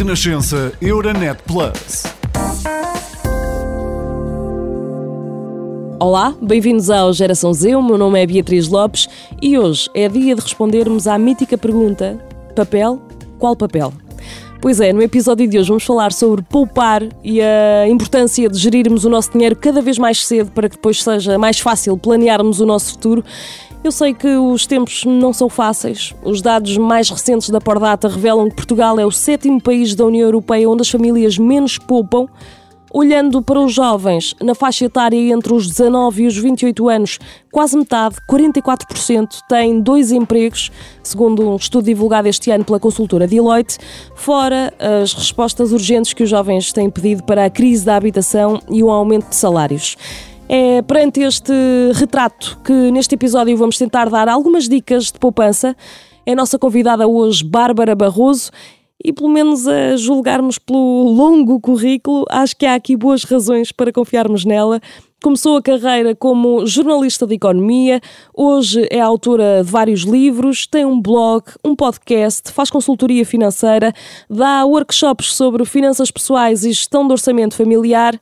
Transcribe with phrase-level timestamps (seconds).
[0.00, 2.04] Renascença Euronet Plus.
[6.00, 7.76] Olá, bem-vindos ao Geração Z.
[7.76, 9.10] O meu nome é Beatriz Lopes
[9.42, 12.18] e hoje é dia de respondermos à mítica pergunta:
[12.56, 12.98] papel?
[13.38, 13.92] Qual papel?
[14.62, 19.04] Pois é, no episódio de hoje vamos falar sobre poupar e a importância de gerirmos
[19.04, 22.64] o nosso dinheiro cada vez mais cedo para que depois seja mais fácil planearmos o
[22.64, 23.22] nosso futuro.
[23.82, 26.14] Eu sei que os tempos não são fáceis.
[26.22, 30.26] Os dados mais recentes da Pordata revelam que Portugal é o sétimo país da União
[30.26, 32.26] Europeia onde as famílias menos poupam.
[32.92, 37.18] Olhando para os jovens, na faixa etária entre os 19 e os 28 anos,
[37.50, 43.78] quase metade, 44%, têm dois empregos, segundo um estudo divulgado este ano pela consultora Deloitte,
[44.16, 48.82] fora as respostas urgentes que os jovens têm pedido para a crise da habitação e
[48.82, 49.96] o aumento de salários.
[50.52, 51.52] É perante este
[51.94, 55.76] retrato que neste episódio vamos tentar dar algumas dicas de poupança.
[56.26, 58.50] É a nossa convidada hoje, Bárbara Barroso,
[59.02, 63.92] e pelo menos a julgarmos pelo longo currículo, acho que há aqui boas razões para
[63.92, 64.80] confiarmos nela.
[65.22, 68.00] Começou a carreira como jornalista de economia,
[68.34, 73.92] hoje é autora de vários livros, tem um blog, um podcast, faz consultoria financeira,
[74.28, 78.18] dá workshops sobre finanças pessoais e gestão de orçamento familiar.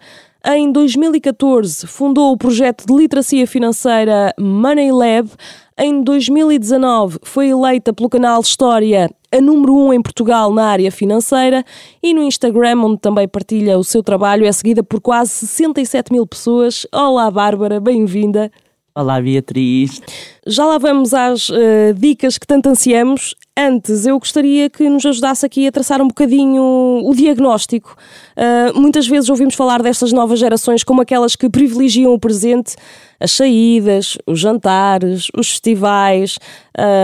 [0.51, 5.29] Em 2014, fundou o projeto de literacia financeira Money Lab.
[5.77, 10.91] Em 2019, foi eleita pelo canal História a número 1 um em Portugal na área
[10.91, 11.63] financeira
[12.03, 16.27] e no Instagram, onde também partilha o seu trabalho, é seguida por quase 67 mil
[16.27, 16.87] pessoas.
[16.95, 18.51] Olá, Bárbara, bem-vinda.
[18.99, 20.03] Olá, Beatriz.
[20.45, 23.33] Já lá vamos às uh, dicas que tanto ansiamos.
[23.57, 27.97] Antes, eu gostaria que nos ajudasse aqui a traçar um bocadinho o diagnóstico.
[28.37, 32.75] Uh, muitas vezes ouvimos falar destas novas gerações como aquelas que privilegiam o presente,
[33.21, 36.37] as saídas, os jantares, os festivais,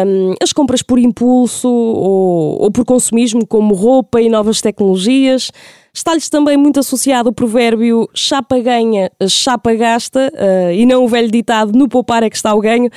[0.04, 5.52] um, as compras por impulso ou, ou por consumismo, como roupa e novas tecnologias.
[5.94, 11.30] Está-lhes também muito associado o provérbio chapa ganha, chapa gasta, uh, e não o velho
[11.30, 12.90] ditado no poupar é que está o ganho.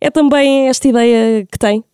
[0.00, 1.84] É também esta ideia que tem?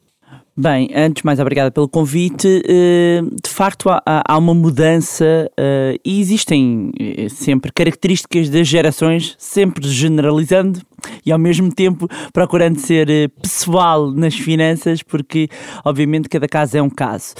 [0.56, 2.62] Bem, antes mais obrigada pelo convite.
[2.66, 6.90] Eh, de facto, há uma mudança eh, e existem
[7.30, 10.80] sempre características das gerações, sempre generalizando
[11.24, 15.48] e ao mesmo tempo procurando ser pessoal nas finanças, porque
[15.84, 17.34] obviamente cada caso é um caso.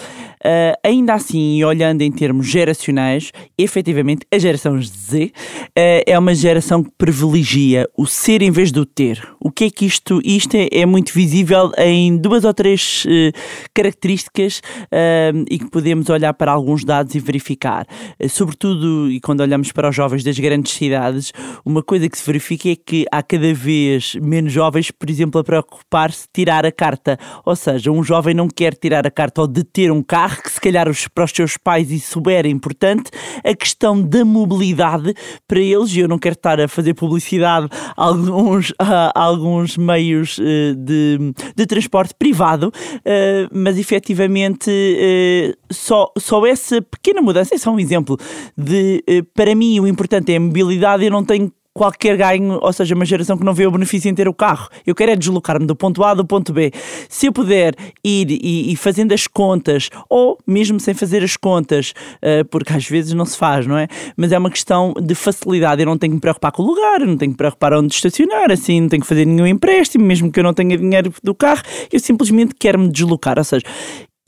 [0.84, 5.32] Ainda assim, olhando em termos geracionais, efetivamente a geração Z
[5.74, 9.26] é uma geração que privilegia o ser em vez do ter.
[9.40, 13.38] O que é que isto, isto é, é muito visível em duas ou três uh,
[13.74, 17.86] características uh, e que podemos olhar para alguns dados e verificar.
[18.22, 21.32] Uh, sobretudo, e quando olhamos para os jovens das grandes cidades,
[21.64, 25.44] uma coisa que se verifica é que há cada vez menos jovens, por exemplo, a
[25.44, 27.18] preocupar-se tirar a carta.
[27.44, 30.50] Ou seja, um jovem não quer tirar a carta ou de ter um carro, que
[30.50, 33.10] se calhar os, para os seus pais isso era importante,
[33.44, 35.14] a questão da mobilidade
[35.46, 40.38] para eles, e eu não quero estar a fazer publicidade a alguns, a, alguns meios
[40.38, 41.18] de,
[41.56, 47.80] de transporte privado, uh, mas efetivamente uh, só, só essa pequena mudança é só um
[47.80, 48.16] exemplo
[48.56, 49.02] de,
[49.34, 53.04] para mim, o importante é a mobilidade, eu não tenho qualquer ganho, ou seja, uma
[53.04, 54.68] geração que não vê o benefício em ter o carro.
[54.84, 56.72] Eu quero é deslocar-me do ponto A ao ponto B.
[57.08, 57.74] Se eu puder
[58.04, 62.86] ir e, e, fazendo as contas, ou mesmo sem fazer as contas, uh, porque às
[62.86, 63.86] vezes não se faz, não é?
[64.16, 65.80] Mas é uma questão de facilidade.
[65.80, 67.94] Eu não tenho que me preocupar com o lugar, não tenho que me preocupar onde
[67.94, 71.34] estacionar, assim, não tenho que fazer nenhum empréstimo, mesmo que eu não tenha dinheiro do
[71.34, 71.62] carro,
[71.92, 73.38] eu simplesmente quero me deslocar.
[73.38, 73.64] Ou seja,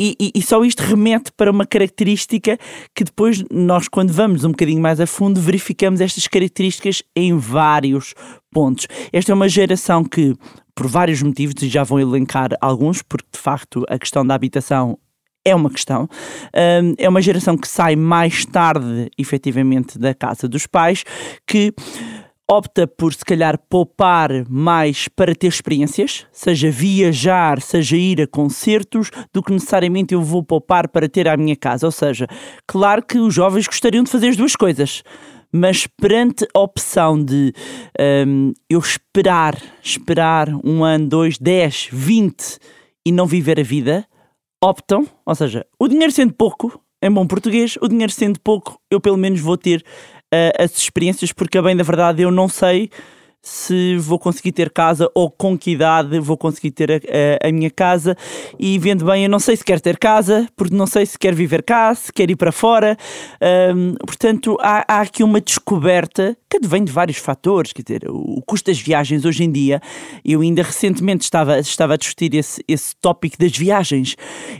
[0.01, 2.57] e, e, e, só isto remete para uma característica
[2.95, 8.15] que depois nós, quando vamos um bocadinho mais a fundo, verificamos estas características em vários
[8.51, 8.87] pontos.
[9.13, 10.35] Esta é uma geração que,
[10.75, 14.99] por vários motivos, e já vão elencar alguns, porque de facto a questão da habitação
[15.45, 16.09] é uma questão.
[16.55, 21.05] Um, é uma geração que sai mais tarde, efetivamente, da casa dos pais,
[21.47, 21.75] que
[22.51, 29.09] opta por se calhar poupar mais para ter experiências, seja viajar, seja ir a concertos,
[29.33, 31.87] do que necessariamente eu vou poupar para ter à minha casa.
[31.87, 32.27] Ou seja,
[32.67, 35.05] claro que os jovens gostariam de fazer as duas coisas.
[35.53, 37.53] Mas perante a opção de
[38.27, 42.59] um, eu esperar, esperar um ano, dois, dez, vinte
[43.07, 44.05] e não viver a vida,
[44.63, 49.01] optam, ou seja, o dinheiro sendo pouco, em bom português, o dinheiro sendo pouco, eu
[49.01, 49.85] pelo menos vou ter
[50.33, 52.91] uh, as experiências, porque bem da verdade eu não sei
[53.43, 57.53] se vou conseguir ter casa ou com que idade vou conseguir ter a, a, a,
[57.53, 58.17] minha casa.
[58.59, 61.37] E vendo bem, eu não sei se quero ter casa, porque não sei se quero
[61.37, 62.97] viver cá, se quero ir para fora.
[63.75, 68.43] Um, portanto, há, há, aqui uma descoberta que vem de vários fatores, quer dizer, o,
[68.43, 69.81] custo das viagens hoje em dia,
[70.25, 74.17] eu ainda recentemente estava, estava a discutir esse, esse tópico das viagens.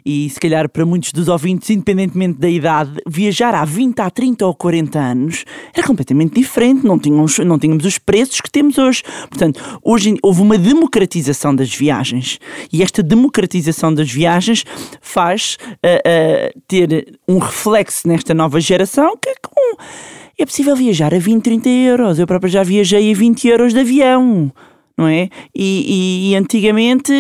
[0.07, 4.47] E se calhar para muitos dos ouvintes, independentemente da idade, viajar há 20, há 30
[4.47, 5.45] ou 40 anos
[5.75, 9.03] era completamente diferente, não tínhamos, não tínhamos os preços que temos temos hoje.
[9.29, 12.39] Portanto, hoje houve uma democratização das viagens
[12.73, 14.65] e esta democratização das viagens
[15.01, 19.77] faz uh, uh, ter um reflexo nesta nova geração que é com,
[20.39, 22.19] é possível viajar a 20, 30 euros.
[22.19, 24.53] Eu próprio já viajei a 20 euros de avião,
[24.97, 25.29] não é?
[25.55, 27.13] E, e, e antigamente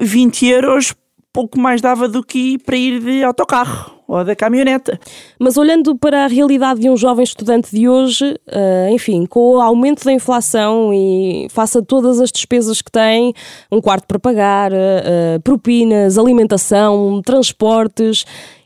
[0.00, 0.94] 20 eh, euros
[1.32, 4.98] pouco mais dava do que para ir de autocarro ou da caminhoneta.
[5.38, 9.60] Mas olhando para a realidade de um jovem estudante de hoje, uh, enfim, com o
[9.60, 13.34] aumento da inflação e faça todas as despesas que tem,
[13.70, 18.24] um quarto para pagar, uh, propinas, alimentação, transportes,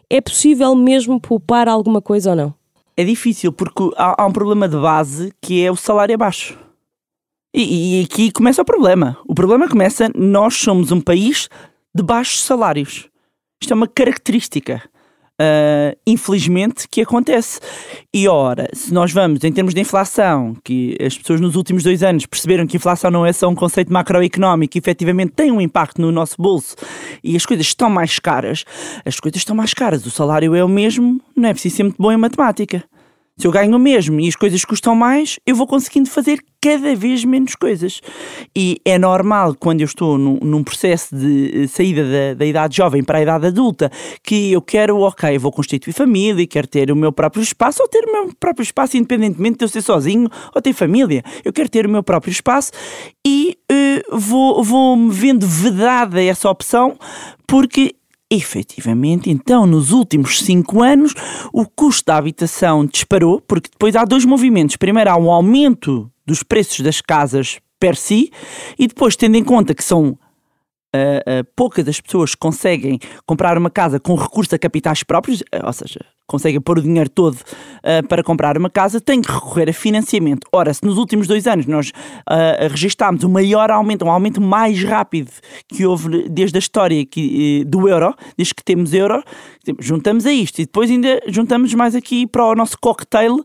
[0.09, 2.55] é possível mesmo poupar alguma coisa ou não?
[2.97, 6.57] É difícil porque há, há um problema de base que é o salário baixo.
[7.53, 9.19] E, e aqui começa o problema.
[9.27, 11.49] O problema começa, nós somos um país
[11.95, 13.09] de baixos salários.
[13.61, 14.83] Isto é uma característica
[15.41, 17.61] uh, infelizmente, que acontece.
[18.13, 22.03] E ora, se nós vamos, em termos de inflação, que as pessoas nos últimos dois
[22.03, 26.13] anos perceberam que inflação não é só um conceito macroeconómico, efetivamente tem um impacto no
[26.13, 26.77] nosso bolso
[27.23, 28.65] e as coisas estão mais caras,
[29.05, 32.01] as coisas estão mais caras, o salário é o mesmo, não é preciso ser muito
[32.01, 32.85] bom em matemática.
[33.39, 36.95] Se eu ganho o mesmo e as coisas custam mais, eu vou conseguindo fazer cada
[36.95, 38.01] vez menos coisas.
[38.55, 42.77] E é normal, quando eu estou num, num processo de eh, saída da, da, idade
[42.77, 43.91] jovem para a idade adulta,
[44.23, 48.05] que eu quero, ok, vou constituir família, quero ter o meu próprio espaço, ou ter
[48.05, 51.23] o meu próprio espaço, independentemente de eu ser sozinho ou ter família.
[51.43, 52.71] Eu quero ter o meu próprio espaço
[53.27, 56.99] e uh, vou, vou-me vendo vedada essa opção,
[57.47, 57.95] porque
[58.33, 61.13] efetivamente, então, nos últimos cinco anos,
[61.53, 64.77] o custo da habitação disparou, porque depois há dois movimentos.
[64.77, 68.31] Primeiro, há um aumento dos preços das casas per si,
[68.79, 70.19] e depois, tendo em conta que são
[70.95, 75.73] Uh, poucas das pessoas conseguem comprar uma casa com recurso a capitais próprios, uh, ou
[75.73, 79.73] seja, conseguem pôr o dinheiro todo uh, para comprar uma casa, tem que recorrer a
[79.73, 80.47] financiamento.
[80.53, 84.83] Ora, se nos últimos dois anos nós uh, registámos o maior aumento, um aumento mais
[84.85, 85.31] rápido
[85.67, 89.23] que houve desde a história que, do euro, desde que temos euro,
[89.79, 93.43] juntamos a isto e depois ainda juntamos mais aqui para o nosso cocktail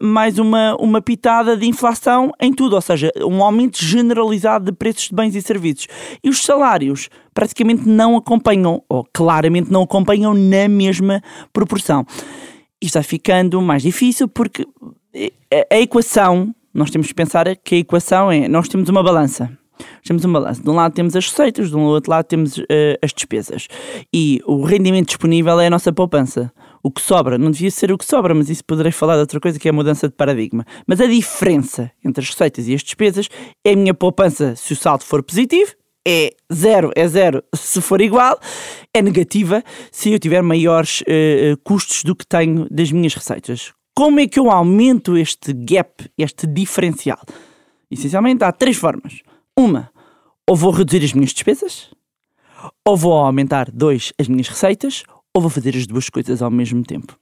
[0.00, 5.08] mais uma, uma pitada de inflação em tudo, ou seja, um aumento generalizado de preços
[5.08, 5.86] de bens e serviços.
[6.22, 12.06] E os salários praticamente não acompanham, ou claramente não acompanham na mesma proporção.
[12.80, 14.66] Isto vai ficando mais difícil porque
[15.70, 19.50] a equação, nós temos que pensar que a equação é, nós temos uma balança.
[20.04, 20.62] Temos uma balança.
[20.62, 22.64] De um lado temos as receitas, do outro lado temos uh,
[23.02, 23.68] as despesas.
[24.12, 26.52] E o rendimento disponível é a nossa poupança.
[26.82, 29.40] O que sobra, não devia ser o que sobra, mas isso poderei falar de outra
[29.40, 30.64] coisa que é a mudança de paradigma.
[30.86, 33.28] Mas a diferença entre as receitas e as despesas
[33.64, 35.72] é a minha poupança se o saldo for positivo
[36.06, 38.38] é zero, é zero se for igual,
[38.92, 43.72] é negativa se eu tiver maiores uh, custos do que tenho das minhas receitas.
[43.96, 47.20] Como é que eu aumento este gap, este diferencial?
[47.90, 49.22] Essencialmente há três formas.
[49.58, 49.90] Uma,
[50.48, 51.90] ou vou reduzir as minhas despesas,
[52.84, 55.04] ou vou aumentar, dois, as minhas receitas,
[55.34, 57.18] ou vou fazer as duas coisas ao mesmo tempo.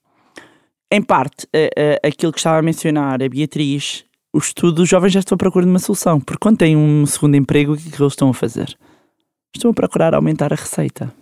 [0.91, 1.47] Em parte,
[2.03, 5.65] aquilo que estava a mencionar a Beatriz o estudo, os jovens já estão à procura
[5.65, 6.19] de uma solução.
[6.19, 8.77] Porque quando têm um segundo emprego, o que, é que eles estão a fazer?
[9.55, 11.13] Estão a procurar aumentar a receita.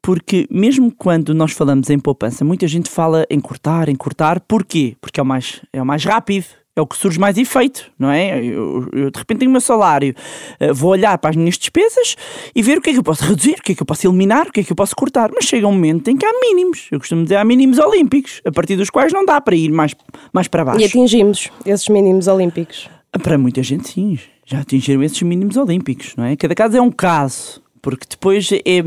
[0.00, 4.40] Porque mesmo quando nós falamos em poupança, muita gente fala em cortar, em cortar.
[4.40, 4.96] Porquê?
[5.00, 8.10] Porque é o mais, é o mais rápido, é o que surge mais efeito, não
[8.10, 8.42] é?
[8.42, 10.14] Eu, eu, de repente tenho o meu salário,
[10.60, 12.16] uh, vou olhar para as minhas despesas
[12.54, 14.06] e ver o que é que eu posso reduzir, o que é que eu posso
[14.06, 15.30] eliminar, o que é que eu posso cortar.
[15.34, 16.88] Mas chega um momento em que há mínimos.
[16.90, 19.94] Eu costumo dizer há mínimos olímpicos, a partir dos quais não dá para ir mais,
[20.32, 20.80] mais para baixo.
[20.80, 22.88] E atingimos esses mínimos olímpicos?
[23.22, 24.18] Para muita gente, sim.
[24.46, 26.36] Já atingiram esses mínimos olímpicos, não é?
[26.36, 28.82] Cada caso é um caso, porque depois é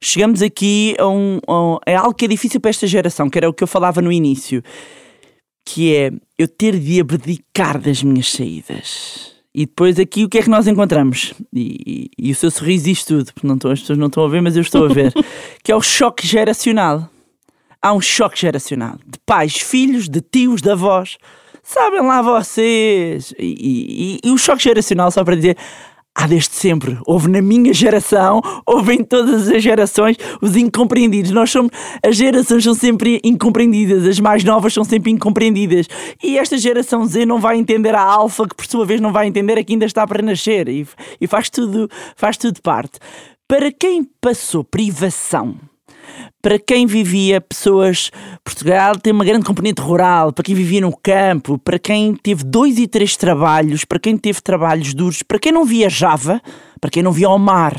[0.00, 3.48] chegamos aqui a um, a é algo que é difícil para esta geração, que era
[3.48, 4.62] o que eu falava no início
[5.64, 9.32] que é eu ter de abdicar das minhas saídas.
[9.54, 11.34] E depois aqui o que é que nós encontramos?
[11.52, 14.24] E, e, e o seu sorriso diz tudo, porque não estão, as pessoas não estão
[14.24, 15.12] a ver, mas eu estou a ver,
[15.62, 17.08] que é o choque geracional.
[17.80, 21.18] Há um choque geracional de pais, filhos, de tios, de avós.
[21.62, 23.34] Sabem lá vocês.
[23.38, 25.56] E, e o choque geracional, só para dizer,
[26.14, 26.98] há desde sempre.
[27.06, 31.30] Houve na minha geração, houve em todas as gerações os incompreendidos.
[31.30, 31.70] Nós somos,
[32.04, 35.86] as gerações são sempre incompreendidas, as mais novas são sempre incompreendidas.
[36.22, 39.26] E esta geração Z não vai entender a alfa, que por sua vez não vai
[39.26, 40.68] entender a que ainda está para nascer.
[40.68, 40.86] E,
[41.20, 42.98] e faz, tudo, faz tudo parte.
[43.48, 45.56] Para quem passou privação
[46.40, 48.10] para quem vivia pessoas.
[48.44, 52.78] Portugal tem uma grande componente rural, para quem vivia no campo, para quem teve dois
[52.78, 56.40] e três trabalhos, para quem teve trabalhos duros, para quem não viajava,
[56.80, 57.74] para quem não via ao mar.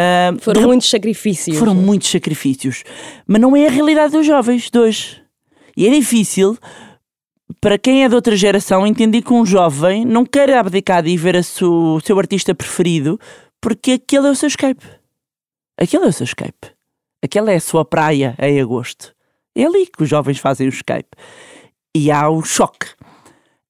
[0.00, 0.66] Uh, foram de...
[0.66, 1.58] muitos sacrifícios.
[1.58, 2.84] Foram muitos sacrifícios.
[3.26, 5.22] Mas não é a realidade dos jovens de hoje.
[5.76, 6.56] E é difícil
[7.60, 11.16] para quem é de outra geração entender que um jovem não quer abdicar de ir
[11.16, 13.18] ver o seu artista preferido
[13.60, 14.84] porque aquele é o seu escape.
[15.78, 16.72] Aquele é o seu escape.
[17.22, 19.14] Aquela é a sua praia em agosto.
[19.54, 21.10] É ali que os jovens fazem o escape.
[21.94, 22.86] E há o choque.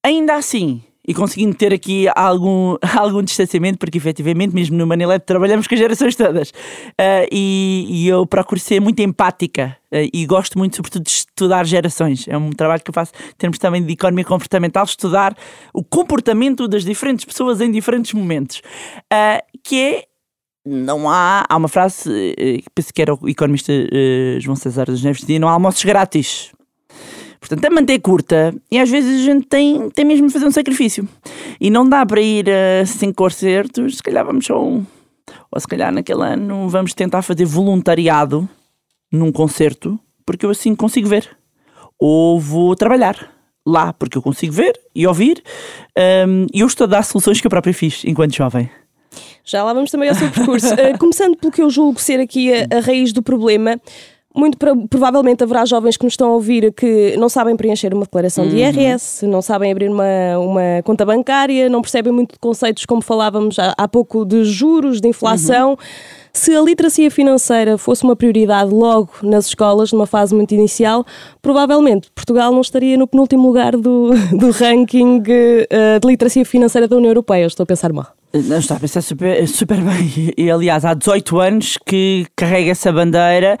[0.03, 5.67] Ainda assim, e conseguindo ter aqui algum, algum distanciamento, porque efetivamente, mesmo no Manilab, trabalhamos
[5.67, 6.49] com as gerações todas.
[6.51, 11.65] Uh, e, e, eu procuro ser muito empática uh, e gosto muito, sobretudo, de estudar
[11.65, 12.27] gerações.
[12.27, 15.35] É um trabalho que eu faço em termos também de economia comportamental, estudar
[15.73, 18.61] o comportamento das diferentes pessoas em diferentes momentos.
[19.11, 20.03] Uh, que é
[20.65, 21.45] não há.
[21.47, 25.39] Há uma frase, eh, penso que era o economista uh, João César dos Neves, dizia:
[25.39, 26.51] não há almoços grátis.
[27.39, 30.51] Portanto, a manter curta e às vezes a gente tem, tem mesmo de fazer um
[30.51, 31.09] sacrifício.
[31.59, 34.85] E não dá para ir a cinco concertos, se calhar vamos só um.
[35.51, 38.47] Ou se calhar naquele ano vamos tentar fazer voluntariado
[39.11, 41.35] num concerto, porque eu assim consigo ver.
[41.97, 43.31] Ou vou trabalhar
[43.65, 45.43] lá, porque eu consigo ver e ouvir.
[46.27, 48.69] Um, e eu estou a dar soluções que eu próprio fiz enquanto jovem.
[49.43, 50.73] Já lá vamos também ao seu percurso.
[50.73, 53.79] Uh, começando pelo que eu julgo ser aqui a, a raiz do problema.
[54.33, 54.57] Muito
[54.89, 58.55] provavelmente haverá jovens que nos estão a ouvir que não sabem preencher uma declaração de
[58.55, 59.31] IRS, uhum.
[59.31, 63.73] não sabem abrir uma, uma conta bancária, não percebem muito de conceitos, como falávamos há,
[63.77, 65.71] há pouco, de juros, de inflação.
[65.71, 65.77] Uhum.
[66.31, 71.05] Se a literacia financeira fosse uma prioridade logo nas escolas, numa fase muito inicial,
[71.41, 76.95] provavelmente Portugal não estaria no penúltimo lugar do, do ranking uh, de literacia financeira da
[76.95, 77.45] União Europeia.
[77.45, 78.20] Estou a pensar mal.
[78.33, 80.33] Não está a pensar super, super bem.
[80.37, 83.57] E, aliás, há 18 anos que carrega essa bandeira.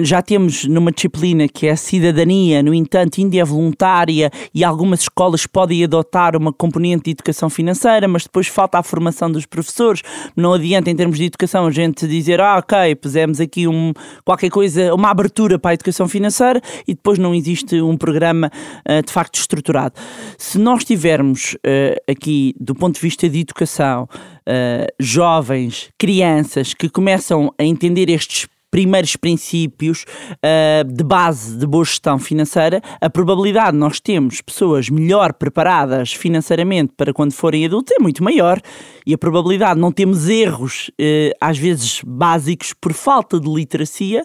[0.00, 5.00] Já temos numa disciplina que é a cidadania, no entanto, ainda é voluntária e algumas
[5.00, 10.02] escolas podem adotar uma componente de educação financeira, mas depois falta a formação dos professores.
[10.36, 13.94] Não adianta, em termos de educação, a gente dizer, ah, ok, pusemos aqui um,
[14.26, 18.50] qualquer coisa, uma abertura para a educação financeira e depois não existe um programa
[18.86, 19.94] uh, de facto estruturado.
[20.36, 26.88] Se nós tivermos uh, aqui, do ponto de vista de educação, uh, jovens, crianças que
[26.88, 33.72] começam a entender estes primeiros princípios uh, de base de boa gestão financeira, a probabilidade
[33.72, 38.58] de nós termos pessoas melhor preparadas financeiramente para quando forem adultos é muito maior
[39.06, 44.24] e a probabilidade de não termos erros, uh, às vezes básicos, por falta de literacia,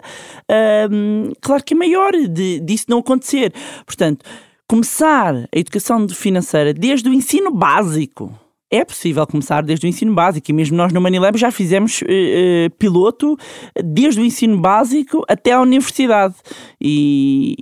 [0.50, 3.52] uh, claro que é maior de, disso não acontecer.
[3.84, 4.24] Portanto,
[4.66, 8.32] começar a educação financeira desde o ensino básico
[8.70, 12.70] é possível começar desde o ensino básico e mesmo nós no Manilab já fizemos uh,
[12.78, 13.36] piloto
[13.82, 16.34] desde o ensino básico até à universidade.
[16.80, 17.56] E,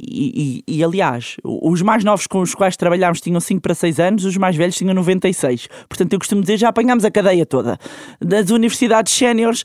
[0.00, 4.00] e, e, e, aliás os mais novos com os quais trabalhámos tinham 5 para 6
[4.00, 7.78] anos, os mais velhos tinham 96 portanto eu costumo dizer já apanhámos a cadeia toda.
[8.20, 9.64] Das universidades séniores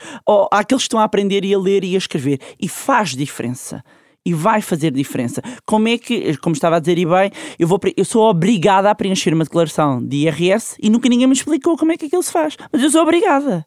[0.52, 2.40] àqueles que estão a aprender e a ler e a escrever.
[2.60, 3.84] E faz diferença
[4.28, 5.42] e vai fazer diferença.
[5.66, 8.96] Como é que, como estava a dizer e bem, eu, vou, eu sou obrigada a
[8.96, 12.32] preencher uma declaração de IRS e nunca ninguém me explicou como é que aquilo se
[12.32, 12.58] faz.
[12.70, 13.66] Mas eu sou obrigada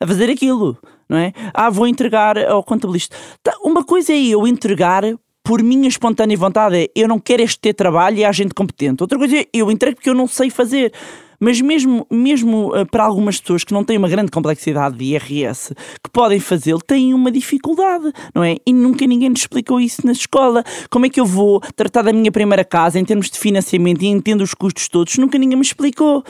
[0.00, 0.76] a fazer aquilo,
[1.08, 1.32] não é?
[1.54, 3.14] Ah, vou entregar ao contabilista.
[3.40, 5.04] Tá, uma coisa é eu entregar
[5.44, 9.00] por minha espontânea vontade, é eu não quero este ter trabalho e há gente competente.
[9.00, 10.92] Outra coisa é eu entrego porque eu não sei fazer.
[11.40, 15.74] Mas mesmo, mesmo uh, para algumas pessoas que não têm uma grande complexidade de IRS,
[16.02, 18.56] que podem fazê-lo, têm uma dificuldade, não é?
[18.66, 20.64] E nunca ninguém nos explicou isso na escola.
[20.90, 24.06] Como é que eu vou tratar da minha primeira casa em termos de financiamento e
[24.06, 25.16] entendo os custos todos?
[25.18, 26.24] Nunca ninguém me explicou.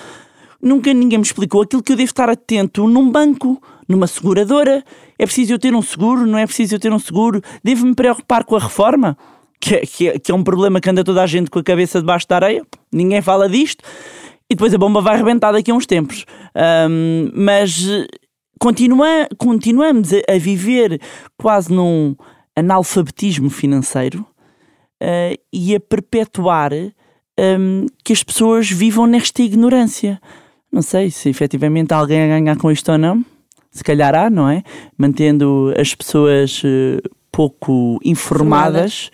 [0.60, 4.82] Nunca ninguém me explicou aquilo que eu devo estar atento num banco, numa seguradora.
[5.18, 6.26] É preciso eu ter um seguro?
[6.26, 7.42] Não é preciso eu ter um seguro?
[7.62, 9.16] Devo me preocupar com a reforma?
[9.60, 11.62] Que, é, que, é, que é um problema que anda toda a gente com a
[11.62, 12.66] cabeça debaixo da areia.
[12.90, 13.84] Ninguém fala disto
[14.54, 16.24] e depois a bomba vai arrebentar daqui a uns tempos.
[16.88, 17.84] Um, mas
[18.60, 21.00] continua, continuamos a, viver
[21.36, 22.14] quase num
[22.54, 24.24] analfabetismo financeiro
[25.02, 30.20] uh, e a perpetuar um, que as pessoas vivam nesta ignorância.
[30.70, 33.24] Não sei se efetivamente alguém a ganhar com isto ou não.
[33.72, 34.62] Se calhar há, não é?
[34.96, 39.10] Mantendo as pessoas uh, pouco informadas,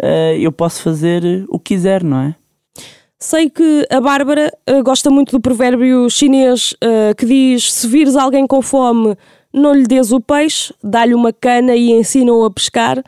[0.00, 2.36] uh, eu posso fazer o que quiser, não é?
[3.18, 8.16] Sei que a Bárbara uh, gosta muito do provérbio chinês uh, que diz: se vires
[8.16, 9.16] alguém com fome,
[9.52, 13.02] não lhe des o peixe, dá-lhe uma cana e ensina-o a pescar.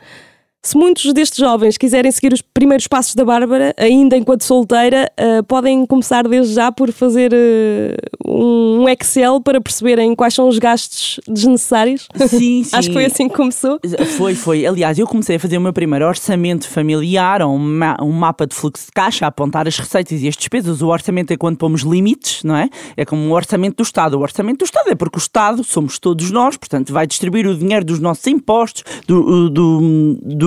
[0.63, 5.43] Se muitos destes jovens quiserem seguir os primeiros passos da Bárbara, ainda enquanto solteira, uh,
[5.43, 11.21] podem começar desde já por fazer uh, um Excel para perceberem quais são os gastos
[11.27, 12.07] desnecessários.
[12.27, 12.69] Sim, sim.
[12.75, 13.79] Acho que foi assim que começou.
[14.17, 14.65] Foi, foi.
[14.65, 18.53] Aliás, eu comecei a fazer o meu primeiro orçamento familiar, um, ma um mapa de
[18.53, 20.81] fluxo de caixa, a apontar as receitas e as despesas.
[20.81, 22.69] O orçamento é quando pomos limites, não é?
[22.97, 24.17] É como um orçamento do Estado.
[24.17, 27.55] O orçamento do Estado é porque o Estado somos todos nós, portanto, vai distribuir o
[27.55, 30.46] dinheiro dos nossos impostos, do, do, do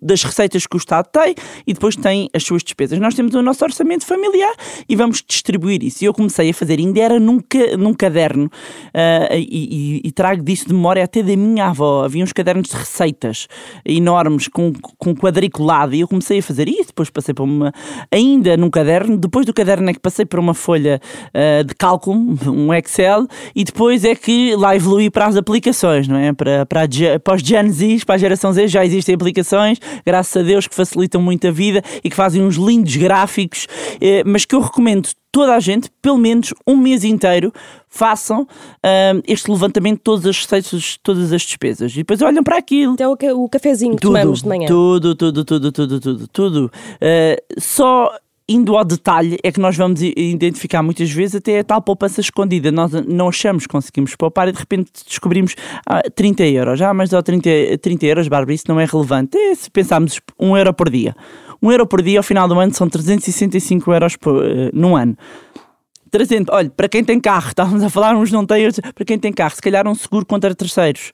[0.00, 1.34] das receitas que o Estado tem
[1.66, 2.98] e depois tem as suas despesas.
[2.98, 4.54] Nós temos o nosso orçamento familiar
[4.88, 6.04] e vamos distribuir isso.
[6.04, 7.40] E eu comecei a fazer, ainda era num,
[7.78, 12.04] num caderno uh, e, e, e, trago disso de memória até da minha avó.
[12.04, 13.48] Havia uns cadernos de receitas
[13.84, 16.88] enormes com, com quadriculado e eu comecei a fazer isso.
[16.88, 17.72] Depois passei para uma,
[18.10, 19.16] ainda num caderno.
[19.16, 23.64] Depois do caderno é que passei para uma folha uh, de cálculo, um Excel, e
[23.64, 26.32] depois é que lá evolui para as aplicações, não é?
[26.32, 26.88] Para, para,
[27.22, 30.66] para os Gen Z, para a geração Z, já existem aplicações aplicações, graças a Deus,
[30.66, 33.66] que facilitam muito a vida e que fazem uns lindos gráficos,
[34.00, 37.52] eh, mas que eu recomendo toda a gente, pelo menos um mês inteiro,
[37.88, 41.92] façam uh, este levantamento de todas as receitas, todas as despesas.
[41.92, 42.94] E depois olham para aquilo.
[42.94, 44.66] Até o, o cafezinho que tudo, tomamos de manhã.
[44.66, 46.72] Tudo, tudo, tudo, tudo, tudo, tudo.
[46.94, 48.10] Uh, só
[48.48, 52.72] indo ao detalhe, é que nós vamos identificar muitas vezes até a tal poupança escondida.
[52.72, 55.54] Nós não achamos que conseguimos poupar e de repente descobrimos
[55.86, 56.80] ah, 30 euros.
[56.80, 59.36] Ah, mas dá 30, 30 euros, Bárbara, isso não é relevante.
[59.36, 61.14] É, se pensarmos 1 euro por dia.
[61.62, 65.16] 1 euro por dia ao final do ano são 365 euros por, uh, no ano.
[66.10, 69.30] 300, olha, para quem tem carro, estávamos a falar, uns não têm, para quem tem
[69.30, 71.12] carro, se calhar um seguro contra terceiros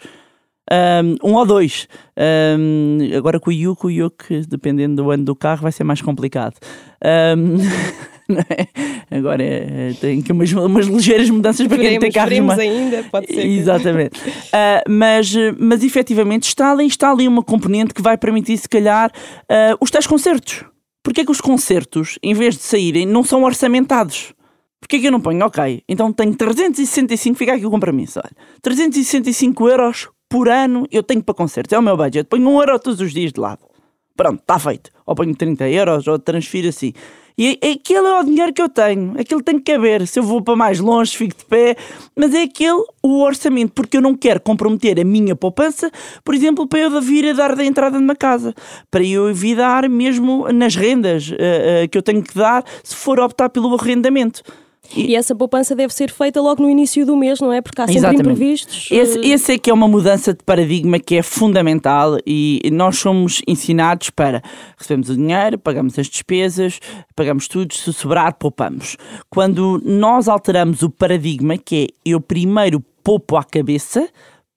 [0.72, 1.88] um, um ou dois.
[2.16, 6.54] Um, agora com o Yuk, o dependendo do ano do carro, vai ser mais complicado.
[7.04, 7.56] Um,
[8.48, 9.16] é?
[9.16, 12.58] Agora é, tem aqui umas, umas ligeiras mudanças para quem tem carros mais.
[12.58, 13.46] ainda, pode ser.
[13.46, 14.18] Exatamente.
[14.20, 19.10] uh, mas, mas efetivamente está ali, está ali uma componente que vai permitir, se calhar,
[19.10, 20.64] uh, os tais concertos.
[21.02, 24.32] Porquê é que os concertos, em vez de saírem, não são orçamentados?
[24.80, 25.44] Porquê é que eu não ponho?
[25.44, 28.20] Ok, então tenho 365, fica aqui o compromisso.
[28.20, 31.72] Olha, 365 euros por ano eu tenho para concertos.
[31.72, 32.28] É o meu budget.
[32.28, 33.64] Ponho um euro todos os dias de lado.
[34.16, 34.90] Pronto, está feito.
[35.06, 36.92] Ou ponho 30 euros, ou transfiro assim.
[37.36, 39.18] E aquele é o dinheiro que eu tenho.
[39.18, 40.06] Aquilo tem que caber.
[40.06, 41.76] Se eu vou para mais longe, fico de pé.
[42.14, 45.90] Mas é aquele o orçamento, porque eu não quero comprometer a minha poupança,
[46.24, 48.54] por exemplo, para eu vir a dar da entrada de uma casa.
[48.88, 53.18] Para eu evitar mesmo nas rendas uh, uh, que eu tenho que dar se for
[53.18, 54.42] optar pelo arrendamento.
[54.94, 57.60] E, e, essa poupança deve ser feita logo no início do mês, não é?
[57.60, 58.22] Porque há sempre Exatamente.
[58.22, 58.88] imprevistos.
[58.90, 63.40] Esse, esse é que é uma mudança de paradigma que é fundamental e nós somos
[63.46, 64.42] ensinados para
[64.76, 66.78] recebemos o dinheiro, pagamos as despesas,
[67.16, 68.96] pagamos tudo, se sobrar, poupamos.
[69.30, 74.08] Quando nós alteramos o paradigma, que é eu primeiro poupo à cabeça,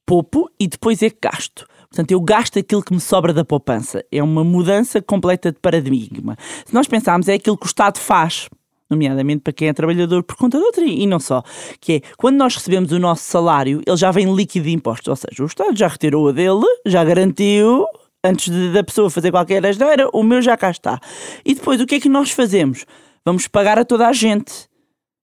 [0.05, 1.65] poupo e depois é que gasto.
[1.89, 4.03] Portanto, eu gasto aquilo que me sobra da poupança.
[4.11, 6.37] É uma mudança completa de paradigma.
[6.65, 8.47] Se nós pensarmos, é aquilo que o Estado faz
[8.89, 11.43] nomeadamente para quem é trabalhador por conta de outra, e não só,
[11.79, 15.15] que é quando nós recebemos o nosso salário, ele já vem líquido de impostos, ou
[15.15, 17.85] seja, o Estado já retirou a dele, já garantiu,
[18.23, 20.99] antes de, da pessoa fazer qualquer asneira, o meu já cá está.
[21.45, 22.85] E depois o que é que nós fazemos?
[23.25, 24.67] Vamos pagar a toda a gente.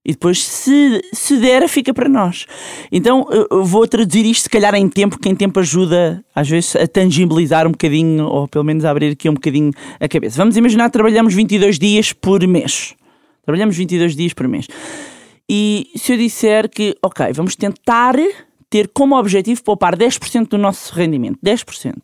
[0.06, 2.44] E depois, se, se der, fica para nós.
[2.92, 6.76] Então, eu vou traduzir isto, se calhar, em tempo, que em tempo ajuda, às vezes,
[6.76, 10.36] a tangibilizar um bocadinho, ou pelo menos a abrir aqui um bocadinho a cabeça.
[10.36, 12.94] Vamos imaginar que trabalhamos 22 dias por mês.
[13.44, 14.66] Trabalhamos 22 dias por mês.
[15.48, 18.14] E se eu disser que, ok, vamos tentar
[18.70, 21.38] ter como objetivo poupar 10% do nosso rendimento.
[21.44, 21.94] 10%.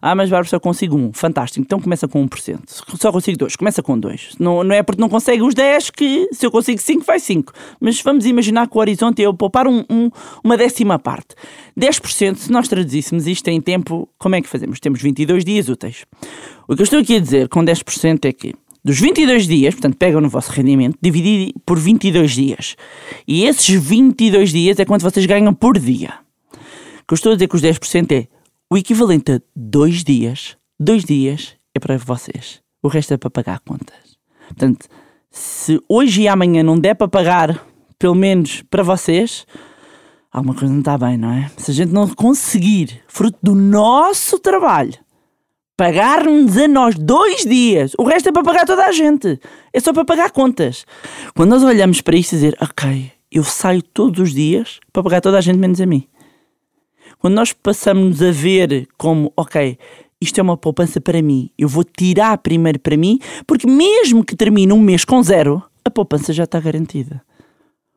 [0.00, 1.12] Ah, mas Bárbara, só consigo um.
[1.12, 1.64] Fantástico.
[1.64, 2.60] Então começa com 1%.
[2.68, 3.56] Só consigo dois.
[3.56, 4.34] Começa com dois.
[4.38, 7.52] Não, não é porque não consegue os 10 que se eu consigo 5, vai 5.
[7.80, 10.10] Mas vamos imaginar que o horizonte é eu poupar um, um,
[10.42, 11.34] uma décima parte.
[11.78, 14.78] 10%, se nós traduzíssemos isto em tempo, como é que fazemos?
[14.80, 16.04] Temos 22 dias úteis.
[16.68, 19.96] O que eu estou aqui a dizer com 10% é que dos 22 dias, portanto,
[19.96, 22.76] pegam no vosso rendimento, dividir por 22 dias.
[23.26, 26.14] E esses 22 dias é quanto vocês ganham por dia.
[26.52, 28.28] O que eu estou a dizer que os 10% é
[28.70, 30.56] o equivalente a 2 dias.
[30.80, 32.60] 2 dias é para vocês.
[32.82, 34.18] O resto é para pagar contas.
[34.48, 34.88] Portanto,
[35.30, 37.66] se hoje e amanhã não der para pagar,
[37.98, 39.46] pelo menos para vocês,
[40.30, 41.50] alguma coisa não está bem, não é?
[41.56, 44.94] Se a gente não conseguir, fruto do nosso trabalho,
[45.76, 47.92] pagar-nos a nós dois dias.
[47.98, 49.38] O resto é para pagar toda a gente.
[49.72, 50.84] É só para pagar contas.
[51.34, 55.20] Quando nós olhamos para isto e dizer, ok, eu saio todos os dias para pagar
[55.20, 56.06] toda a gente menos a mim.
[57.18, 59.78] Quando nós passamos a ver como, ok,
[60.20, 61.50] isto é uma poupança para mim.
[61.58, 65.90] Eu vou tirar primeiro para mim, porque mesmo que termine um mês com zero, a
[65.90, 67.22] poupança já está garantida.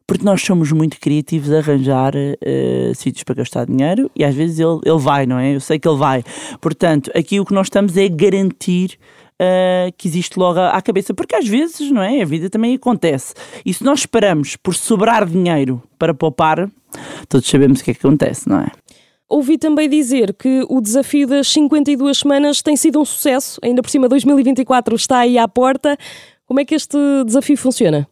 [0.07, 4.59] Porque nós somos muito criativos a arranjar uh, sítios para gastar dinheiro e às vezes
[4.59, 5.55] ele, ele vai, não é?
[5.55, 6.23] Eu sei que ele vai.
[6.61, 8.97] Portanto, aqui o que nós estamos é garantir
[9.35, 12.21] Uh, que existe logo à cabeça, porque às vezes, não é?
[12.21, 13.33] A vida também acontece.
[13.65, 16.71] E se nós esperamos por sobrar dinheiro para poupar,
[17.27, 18.71] todos sabemos o que é que acontece, não é?
[19.27, 23.89] Ouvi também dizer que o desafio das 52 semanas tem sido um sucesso, ainda por
[23.89, 25.97] cima 2024 está aí à porta.
[26.45, 28.07] Como é que este desafio funciona?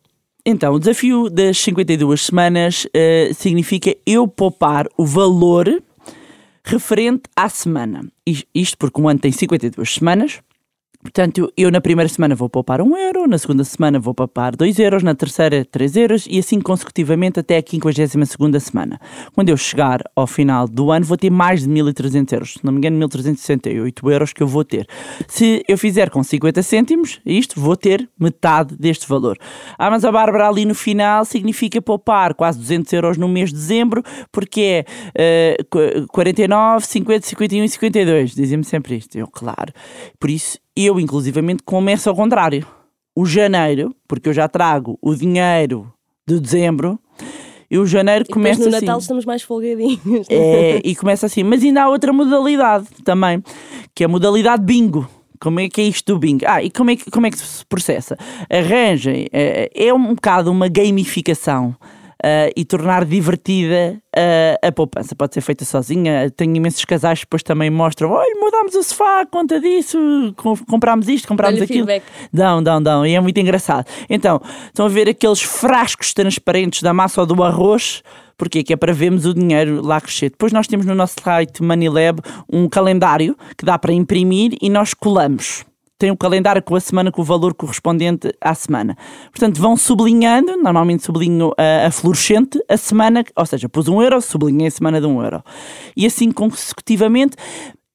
[0.45, 5.82] Então, o desafio das 52 semanas uh, significa eu poupar o valor
[6.65, 8.06] referente à semana.
[8.53, 10.41] Isto porque um ano tem 52 semanas
[11.04, 14.80] Portanto, eu na primeira semana vou poupar 1 euro, na segunda semana vou poupar 2
[14.80, 19.00] euros, na terceira 3 euros e assim consecutivamente até a 52 semana.
[19.36, 22.72] Quando eu chegar ao final do ano vou ter mais de 1.300 euros, se não
[22.72, 24.88] me engano 1.368 euros que eu vou ter.
[25.28, 29.38] Se eu fizer com 50 cêntimos, isto, vou ter metade deste valor.
[29.78, 33.56] Ah, mas a Bárbara ali no final significa poupar quase 200 euros no mês de
[33.56, 34.86] dezembro, porque
[35.20, 35.60] é
[36.02, 38.36] uh, 49, 50, 51 e 52.
[38.36, 39.18] Dizem-me sempre isto.
[39.18, 39.74] Eu, claro.
[40.20, 42.65] Por isso, eu, inclusivamente, começo ao contrário.
[43.15, 45.91] O janeiro, porque eu já trago o dinheiro
[46.27, 46.99] de dezembro,
[47.69, 48.75] e o janeiro e começa no assim.
[48.75, 50.27] no Natal estamos mais folgadinhos.
[50.29, 51.43] É, e começa assim.
[51.43, 53.43] Mas ainda há outra modalidade também,
[53.95, 55.09] que é a modalidade bingo.
[55.39, 56.45] Como é que é isto do bingo?
[56.47, 58.17] Ah, e como é que, como é que se processa?
[58.49, 61.75] Arranjem, é, é um bocado uma gamificação
[62.23, 65.15] uh, e tornar divertida uh, a poupança.
[65.15, 66.31] Pode ser feita sozinha.
[66.31, 69.97] Tenho imensos casais que depois também mostram: olha, mudámos o sofá, conta disso,
[70.69, 71.86] comprámos isto, comprámos olha aquilo.
[71.86, 72.03] Feedback.
[72.31, 73.05] Dão, dão, dão.
[73.05, 73.86] E é muito engraçado.
[74.09, 78.01] Então, estão a ver aqueles frascos transparentes da massa ou do arroz.
[78.36, 78.63] Porquê?
[78.63, 80.31] Que é para vermos o dinheiro lá crescer.
[80.31, 82.19] Depois nós temos no nosso site MoneyLab
[82.51, 85.63] um calendário que dá para imprimir e nós colamos
[86.04, 88.98] tem um calendário com a semana com o valor correspondente à semana.
[89.32, 94.20] Portanto, vão sublinhando, normalmente sublinho a, a fluorescente, a semana, ou seja, pus um euro,
[94.20, 95.42] sublinhei a semana de um euro.
[95.96, 97.38] E assim consecutivamente.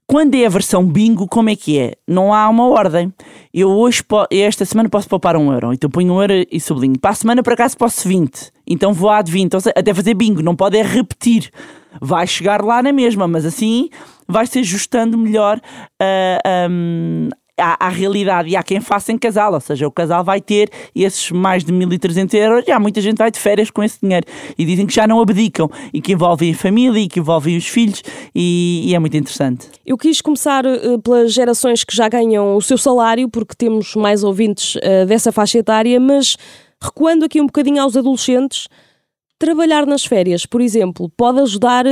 [0.07, 1.93] Quando é a versão bingo, como é que é?
[2.07, 3.13] Não há uma ordem.
[3.53, 5.75] Eu hoje, esta semana, posso poupar um euro.
[5.75, 6.99] Então ponho um euro e sublinho.
[6.99, 8.51] Para a semana, por acaso, posso 20.
[8.67, 9.53] Então vou à de 20.
[9.53, 10.41] Ou seja, até fazer bingo.
[10.41, 11.51] Não pode é repetir.
[12.01, 13.91] Vai chegar lá na mesma, mas assim
[14.27, 15.61] vai se ajustando melhor
[17.59, 20.71] à, à, realidade e há quem faça em casal, ou seja, o casal vai ter
[20.95, 24.27] esses mais de 1.300 euros e há muita gente vai de férias com esse dinheiro
[24.57, 27.67] e dizem que já não abdicam e que envolvem a família e que envolvem os
[27.67, 28.03] filhos
[28.35, 29.69] e, e é muito interessante.
[29.85, 34.23] Eu quis começar uh, pelas gerações que já ganham o seu salário, porque temos mais
[34.23, 36.37] ouvintes uh, dessa faixa etária, mas
[36.81, 38.69] recuando aqui um bocadinho aos adolescentes,
[39.39, 41.89] Trabalhar nas férias, por exemplo, pode ajudar uh,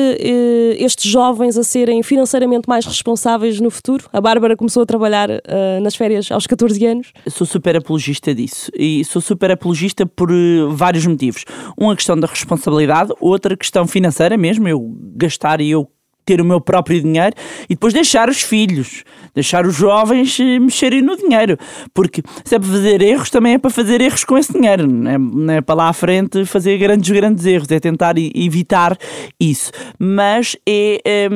[0.78, 4.08] estes jovens a serem financeiramente mais responsáveis no futuro?
[4.12, 7.12] A Bárbara começou a trabalhar uh, nas férias aos 14 anos.
[7.28, 11.44] Sou super apologista disso e sou super apologista por uh, vários motivos.
[11.78, 14.80] Uma questão da responsabilidade, outra questão financeira mesmo, eu
[15.14, 15.88] gastar e eu
[16.26, 17.34] ter o meu próprio dinheiro
[17.64, 21.56] e depois deixar os filhos, deixar os jovens eh, mexerem no dinheiro.
[21.94, 24.86] Porque se é para fazer erros, também é para fazer erros com esse dinheiro.
[24.86, 27.70] Não é, não é para lá à frente fazer grandes, grandes erros.
[27.70, 28.98] É tentar evitar
[29.40, 29.70] isso.
[29.98, 31.28] Mas é, é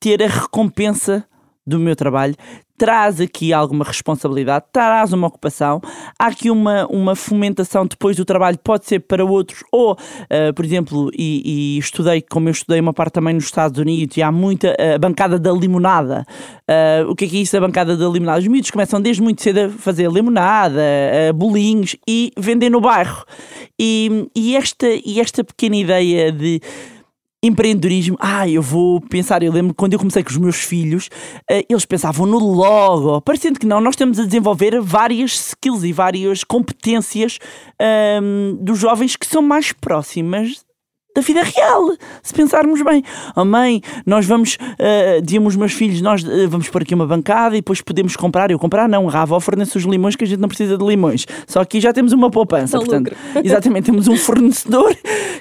[0.00, 1.24] ter a recompensa
[1.66, 2.34] do meu trabalho,
[2.80, 5.82] traz aqui alguma responsabilidade, traz uma ocupação,
[6.18, 10.64] há aqui uma, uma fomentação depois do trabalho, pode ser para outros, ou, uh, por
[10.64, 14.32] exemplo, e, e, estudei, como eu estudei uma parte também nos Estados Unidos, e há
[14.32, 16.24] muita uh, bancada da limonada.
[16.62, 18.38] Uh, o que é que é isso, a bancada da limonada?
[18.38, 20.80] Os miúdos começam desde muito cedo a fazer limonada,
[21.34, 23.26] bolinhos e vender no bairro.
[23.78, 26.62] E, e, esta, e esta pequena ideia de
[27.42, 31.06] empreendedorismo, ah, eu vou pensar, eu lembro quando eu comecei com os meus filhos,
[31.50, 35.92] uh, eles pensavam no logo, parecendo que não, nós estamos a desenvolver várias skills e
[35.92, 37.38] várias competências
[38.22, 40.62] um, dos jovens que são mais próximas
[41.14, 41.92] da vida real,
[42.22, 43.02] se pensarmos bem.
[43.34, 47.06] Oh mãe, nós vamos, uh, dizíamos os meus filhos, nós uh, vamos pôr aqui uma
[47.06, 48.50] bancada e depois podemos comprar.
[48.50, 51.26] Eu comprar não, a avó fornece os limões que a gente não precisa de limões.
[51.46, 54.96] Só que já temos uma poupança, portanto, exatamente, temos um fornecedor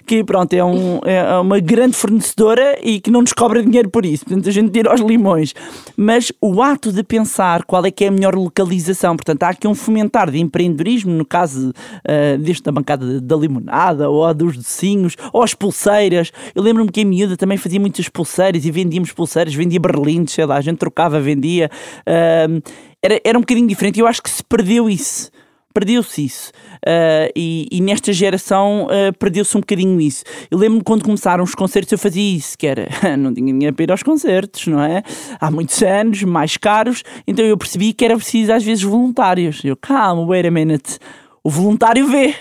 [0.06, 4.06] que pronto, é, um, é uma grande fornecedora e que não nos cobra dinheiro por
[4.06, 4.26] isso.
[4.26, 5.54] Portanto, a gente tira os limões.
[5.96, 9.68] Mas o ato de pensar qual é que é a melhor localização, portanto, há aqui
[9.68, 15.16] um fomentar de empreendedorismo, no caso uh, deste da bancada da limonada, ou dos docinhos,
[15.32, 16.32] ou as pulseiras.
[16.56, 20.46] Eu lembro-me que em miúda também fazia muitas pulseiras e vendíamos pulseiras, vendia berlindes, sei
[20.46, 21.70] lá, a gente trocava, vendia.
[22.02, 22.62] Uh,
[23.04, 25.30] era, era um bocadinho diferente eu acho que se perdeu isso.
[25.72, 26.52] Perdeu-se isso.
[26.78, 30.24] Uh, e, e, nesta geração uh, perdeu-se um bocadinho isso.
[30.50, 33.84] Eu lembro-me quando começaram os concertos, eu fazia isso, que era não tinha dinheiro para
[33.84, 35.04] ir aos concertos, não é?
[35.40, 39.64] Há muitos anos, mais caros, então eu percebi que era preciso às vezes voluntários.
[39.64, 40.98] Eu, calma, wait a minute.
[41.44, 42.34] O voluntário vê.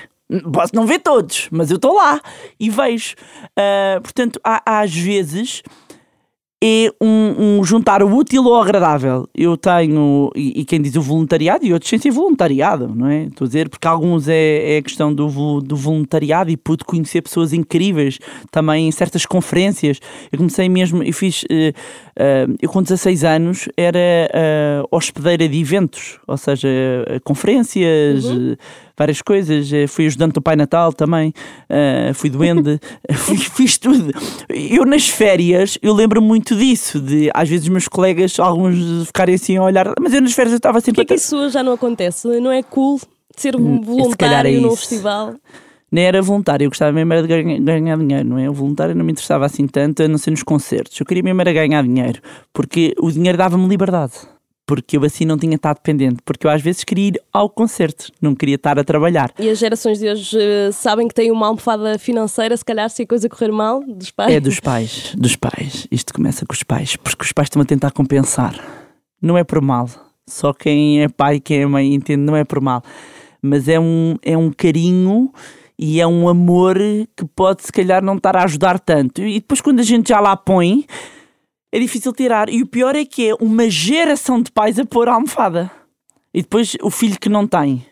[0.52, 2.20] Posso não ver todos, mas eu estou lá
[2.60, 3.14] e vejo.
[3.58, 5.62] Uh, portanto, há, às vezes
[6.62, 9.28] é um, um, juntar o útil ao agradável.
[9.34, 13.24] Eu tenho, e, e, quem diz o voluntariado, e outros sem ser voluntariado, não é?
[13.24, 17.22] Estou a dizer, porque alguns é, é a questão do, do voluntariado e pude conhecer
[17.22, 18.18] pessoas incríveis
[18.50, 20.00] também em certas conferências.
[20.32, 25.60] Eu comecei mesmo, eu fiz, uh, uh, eu com 16 anos era uh, hospedeira de
[25.60, 26.68] eventos, ou seja,
[27.24, 28.24] conferências.
[28.24, 28.56] Uhum
[28.98, 29.72] várias coisas.
[29.72, 31.32] Eh, fui ajudante do Pai Natal também,
[31.70, 32.80] uh, fui duende,
[33.14, 34.12] fiz, fiz tudo.
[34.48, 39.56] Eu nas férias, eu lembro muito disso, de às vezes meus colegas, alguns ficarem assim
[39.56, 41.02] a olhar, mas eu nas férias eu estava sempre.
[41.02, 42.26] Por que é que isso já não acontece?
[42.40, 43.00] Não é cool
[43.36, 45.34] ser um hum, voluntário é num festival?
[45.90, 48.50] nem era voluntário, eu gostava mesmo era de ganhar, ganhar, dinheiro, não é?
[48.50, 51.00] O voluntário não me interessava assim tanto, a não ser nos concertos.
[51.00, 52.20] Eu queria mesmo era ganhar dinheiro,
[52.52, 54.12] porque o dinheiro dava-me liberdade
[54.68, 58.12] porque eu assim não tinha estado dependente, porque eu às vezes queria ir ao concerto,
[58.20, 59.32] não queria estar a trabalhar.
[59.38, 63.02] E as gerações de hoje uh, sabem que têm uma almofada financeira, se calhar se
[63.02, 64.34] a coisa correr mal, dos pais?
[64.34, 65.88] É dos pais, dos pais.
[65.90, 68.54] Isto começa com os pais, porque os pais estão a tentar compensar.
[69.22, 69.88] Não é por mal,
[70.28, 72.82] só quem é pai e quem é mãe entende, não é por mal.
[73.40, 75.32] Mas é um, é um carinho
[75.78, 76.76] e é um amor
[77.16, 79.22] que pode se calhar não estar a ajudar tanto.
[79.22, 80.84] E depois quando a gente já lá põe
[81.72, 82.48] é difícil tirar.
[82.48, 85.70] E o pior é que é uma geração de pais a pôr a almofada.
[86.32, 87.84] E depois o filho que não tem.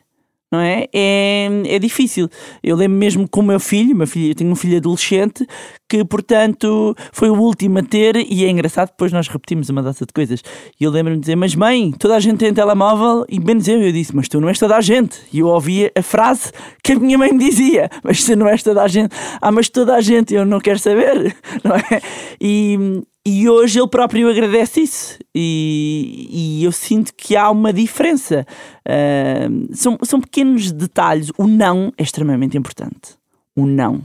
[0.50, 0.86] Não é?
[0.92, 2.28] É, é difícil.
[2.62, 5.44] Eu lembro mesmo com o meu filho, meu filho, eu tenho um filho adolescente,
[5.88, 10.06] que portanto foi o último a ter, e é engraçado, depois nós repetimos uma data
[10.06, 10.42] de coisas.
[10.80, 13.82] E eu lembro-me de dizer, mas mãe, toda a gente tem telemóvel, e menos eu.
[13.82, 15.20] Eu disse, mas tu não és toda a gente.
[15.32, 18.62] E eu ouvia a frase que a minha mãe me dizia, mas tu não és
[18.62, 19.16] toda a gente.
[19.40, 22.00] Ah, mas toda a gente, eu não quero saber, não é?
[22.40, 25.18] E, e hoje ele próprio agradece isso.
[25.34, 28.46] E, e eu sinto que há uma diferença.
[28.88, 31.32] Uh, são, são pequenos detalhes.
[31.36, 33.16] O não é extremamente importante.
[33.56, 34.00] O não.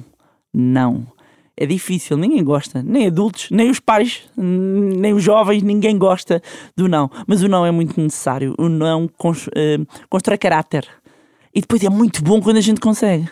[0.52, 1.06] Não.
[1.56, 6.42] É difícil, ninguém gosta, nem adultos, nem os pais, nem os jovens, ninguém gosta
[6.76, 7.12] do não.
[7.28, 8.56] Mas o não é muito necessário.
[8.58, 9.08] O não
[10.10, 10.88] constrói caráter.
[11.54, 13.30] E depois é muito bom quando a gente consegue.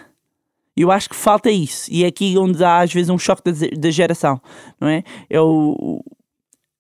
[0.80, 1.92] Eu acho que falta isso.
[1.92, 4.40] E é aqui onde há às vezes um choque da, da geração,
[4.80, 5.04] não é?
[5.30, 6.02] É o,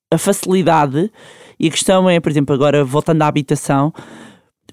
[0.10, 1.12] a facilidade.
[1.60, 3.94] E a questão é, por exemplo, agora voltando à habitação,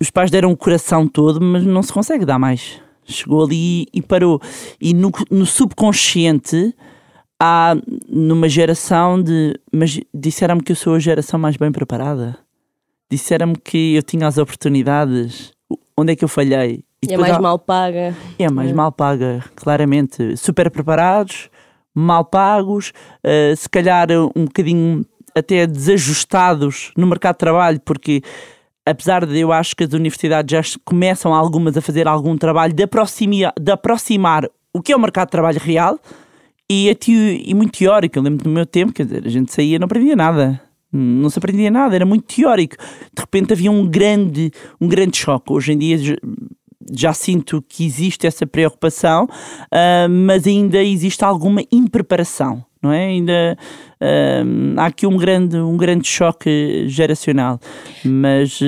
[0.01, 2.81] os pais deram o coração todo, mas não se consegue dar mais.
[3.05, 4.41] Chegou ali e parou.
[4.81, 6.73] E no, no subconsciente
[7.41, 7.75] há
[8.09, 9.59] numa geração de.
[9.73, 12.39] Mas disseram-me que eu sou a geração mais bem preparada.
[13.11, 15.53] Disseram-me que eu tinha as oportunidades.
[15.97, 16.85] Onde é que eu falhei?
[17.03, 17.41] E, é mais há...
[17.41, 18.15] mal paga.
[18.39, 18.75] É mais é.
[18.75, 20.37] mal paga, claramente.
[20.37, 21.51] Super preparados,
[21.95, 22.93] mal pagos,
[23.25, 25.05] uh, se calhar um bocadinho
[25.35, 28.23] até desajustados no mercado de trabalho, porque
[28.87, 32.85] apesar de eu acho que as universidades já começam algumas a fazer algum trabalho de,
[32.85, 35.99] aproximar, de aproximar o que é o mercado de trabalho real
[36.71, 36.97] e,
[37.45, 38.19] e muito teórico.
[38.19, 40.61] Eu lembro do meu tempo, quer dizer, a gente saía e não aprendia nada.
[40.93, 42.77] Não se aprendia nada, era muito teórico.
[42.77, 45.53] De repente havia um grande, um grande choque.
[45.53, 46.17] Hoje em dia
[46.93, 52.65] já sinto que existe essa preocupação, uh, mas ainda existe alguma impreparação.
[52.83, 53.07] Não é?
[53.07, 53.59] Ainda
[54.01, 57.59] uh, há aqui um grande, um grande choque geracional,
[58.05, 58.65] mas uh,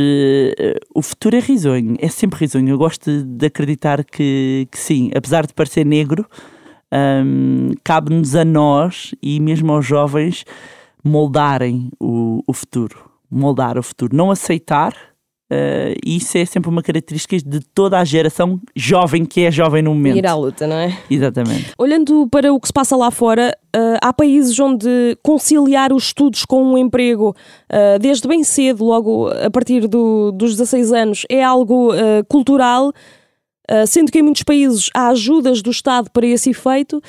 [0.93, 2.69] o futuro é risonho, é sempre risonho.
[2.69, 6.27] Eu gosto de acreditar que, que sim, apesar de parecer negro,
[6.93, 10.45] um, cabe-nos a nós e mesmo aos jovens
[11.05, 14.95] moldarem o, o futuro, moldar o futuro, não aceitar
[15.51, 19.95] Uh, isso é sempre uma característica de toda a geração jovem que é jovem no
[19.95, 20.19] momento.
[20.19, 20.99] Ir à luta, não é?
[21.11, 21.73] Exatamente.
[21.79, 26.45] Olhando para o que se passa lá fora, uh, há países onde conciliar os estudos
[26.45, 27.31] com um emprego
[27.73, 31.93] uh, desde bem cedo, logo a partir do, dos 16 anos, é algo
[32.29, 32.93] cultural,
[33.87, 37.03] sendo que em muitos países há ajudas do Estado para esse efeito.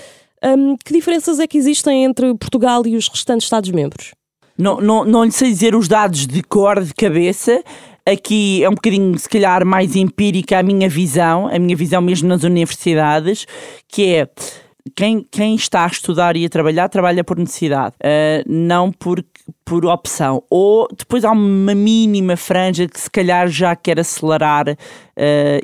[0.43, 4.13] Um, que diferenças é que existem entre Portugal e os restantes Estados-membros?
[4.57, 7.63] Não, não, não lhe sei dizer os dados de cor de cabeça,
[8.11, 12.27] Aqui é um bocadinho, se calhar, mais empírica a minha visão, a minha visão mesmo
[12.27, 13.45] nas universidades,
[13.87, 14.27] que é
[14.95, 19.23] quem, quem está a estudar e a trabalhar, trabalha por necessidade, uh, não por,
[19.63, 20.41] por opção.
[20.49, 24.75] Ou depois há uma mínima franja que se calhar já quer acelerar uh,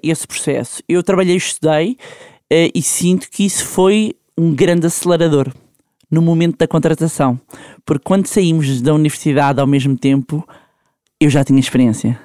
[0.04, 0.84] esse processo.
[0.88, 5.52] Eu trabalhei e estudei uh, e sinto que isso foi um grande acelerador
[6.12, 7.42] no momento da contratação.
[7.84, 10.48] Porque quando saímos da universidade ao mesmo tempo,
[11.20, 12.24] eu já tinha experiência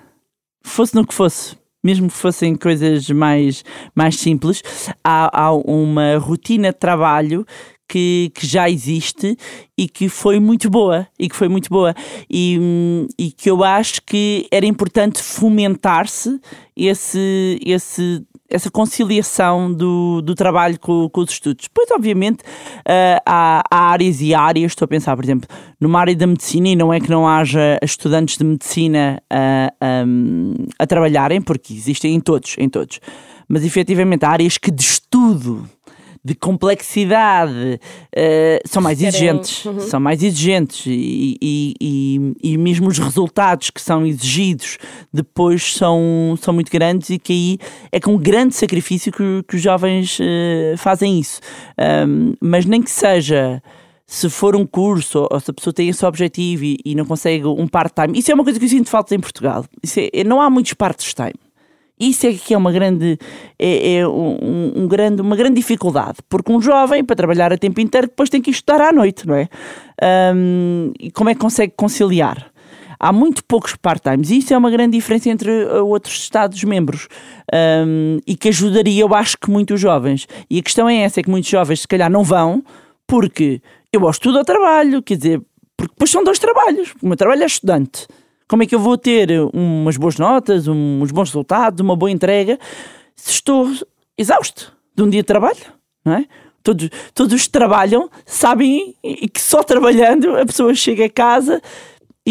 [0.62, 4.62] fosse no que fosse, mesmo que fossem coisas mais, mais simples,
[5.02, 7.46] há, há uma rotina de trabalho
[7.88, 9.36] que, que, já existe
[9.76, 11.92] e que foi muito boa e que foi muito boa.
[12.30, 16.40] E, e que eu acho que era importante fomentar-se
[16.76, 21.68] esse, esse essa conciliação do, do trabalho com, com os estudos.
[21.68, 24.72] Depois, obviamente, uh, há, há, áreas e áreas.
[24.72, 25.48] Estou a pensar, por exemplo,
[25.80, 30.04] numa área da medicina, e não é que não haja estudantes de medicina a, a,
[30.78, 33.00] a trabalharem, porque existem em todos, em todos.
[33.48, 35.68] Mas efetivamente há áreas que de estudo
[36.24, 39.64] de complexidade uh, são mais exigentes.
[39.64, 39.80] Uhum.
[39.80, 44.78] São mais exigentes e, e, e, e, mesmo os resultados que são exigidos
[45.12, 47.58] depois são, são muito grandes e que aí
[47.90, 51.40] é com grande sacrifício que, que os jovens uh, fazem isso.
[52.06, 53.62] Um, mas nem que seja
[54.06, 57.46] se for um curso ou se a pessoa tem esse objetivo e, e não consegue
[57.46, 59.64] um part-time, isso é uma coisa que eu sinto falta em Portugal.
[60.12, 61.34] É, não há muitos part-time.
[62.00, 63.18] Isso é que é uma grande,
[63.58, 67.78] é, é um, um, grande, uma grande dificuldade, porque um jovem, para trabalhar a tempo
[67.78, 69.48] inteiro, depois tem que estudar à noite, não é?
[70.34, 72.50] Um, e como é que consegue conciliar?
[72.98, 77.08] Há muito poucos part-times e isso é uma grande diferença entre uh, outros Estados-membros
[77.86, 80.26] um, e que ajudaria, eu acho que, muito os jovens.
[80.50, 82.62] E a questão é essa: é que muitos jovens, se calhar, não vão
[83.06, 83.60] porque
[83.92, 85.42] eu gosto tudo ao trabalho, quer dizer,
[85.76, 86.94] porque depois são dois trabalhos.
[87.02, 88.06] O meu trabalho é estudante
[88.50, 92.58] como é que eu vou ter umas boas notas, uns bons resultados, uma boa entrega,
[93.14, 93.70] se estou
[94.18, 95.60] exausto de um dia de trabalho,
[96.04, 96.24] não é?
[96.60, 98.96] Todos, todos trabalham sabem
[99.32, 101.62] que só trabalhando a pessoa chega a casa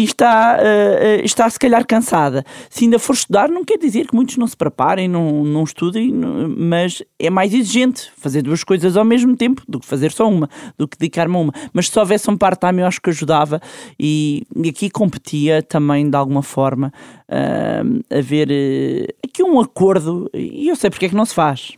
[0.00, 2.42] e está, uh, está se calhar cansada.
[2.70, 6.10] Se ainda for estudar, não quer dizer que muitos não se preparem, não, não estudem,
[6.12, 10.48] mas é mais exigente fazer duas coisas ao mesmo tempo do que fazer só uma,
[10.78, 11.52] do que dedicar-me a uma.
[11.74, 13.60] Mas se houvesse um part-time, eu acho que ajudava
[13.98, 16.90] e, e aqui competia também de alguma forma
[17.28, 21.34] uh, a ver uh, aqui um acordo, e eu sei porque é que não se
[21.34, 21.72] faz.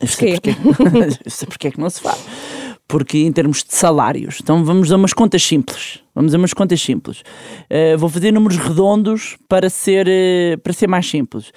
[0.00, 0.50] Eu sei porque,
[1.24, 2.24] eu sei porque é que não se faz
[2.88, 6.00] porque em termos de salários, então vamos a umas contas simples.
[6.14, 7.20] Vamos a umas contas simples.
[7.70, 11.52] Uh, vou fazer números redondos para ser, uh, para ser mais simples.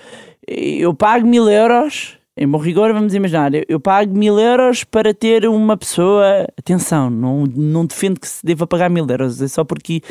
[0.48, 5.14] Eu pago mil euros, em bom rigor, vamos imaginar, eu, eu pago mil euros para
[5.14, 6.48] ter uma pessoa.
[6.58, 10.02] Atenção, não, não defendo que se deva pagar mil euros, é só porque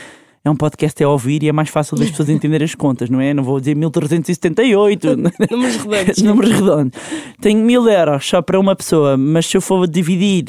[0.44, 3.20] é um podcast a ouvir e é mais fácil das pessoas entenderem as contas, não
[3.20, 3.34] é?
[3.34, 5.16] Não vou dizer 1378.
[5.16, 6.22] Números redondos.
[6.22, 7.00] Números redondos.
[7.40, 10.46] Tenho mil euros só para uma pessoa, mas se eu for dividir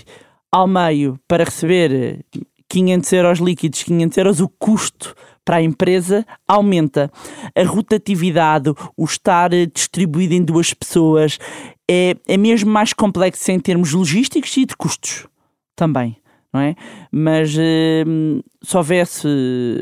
[0.51, 2.25] ao meio para receber
[2.67, 7.11] 500 euros líquidos, 500 euros, o custo para a empresa aumenta.
[7.55, 11.39] A rotatividade, o estar distribuído em duas pessoas,
[11.89, 15.27] é, é mesmo mais complexo em termos logísticos e de custos
[15.75, 16.17] também.
[16.51, 16.75] Não é?
[17.11, 18.03] Mas eh,
[18.63, 19.27] se houvesse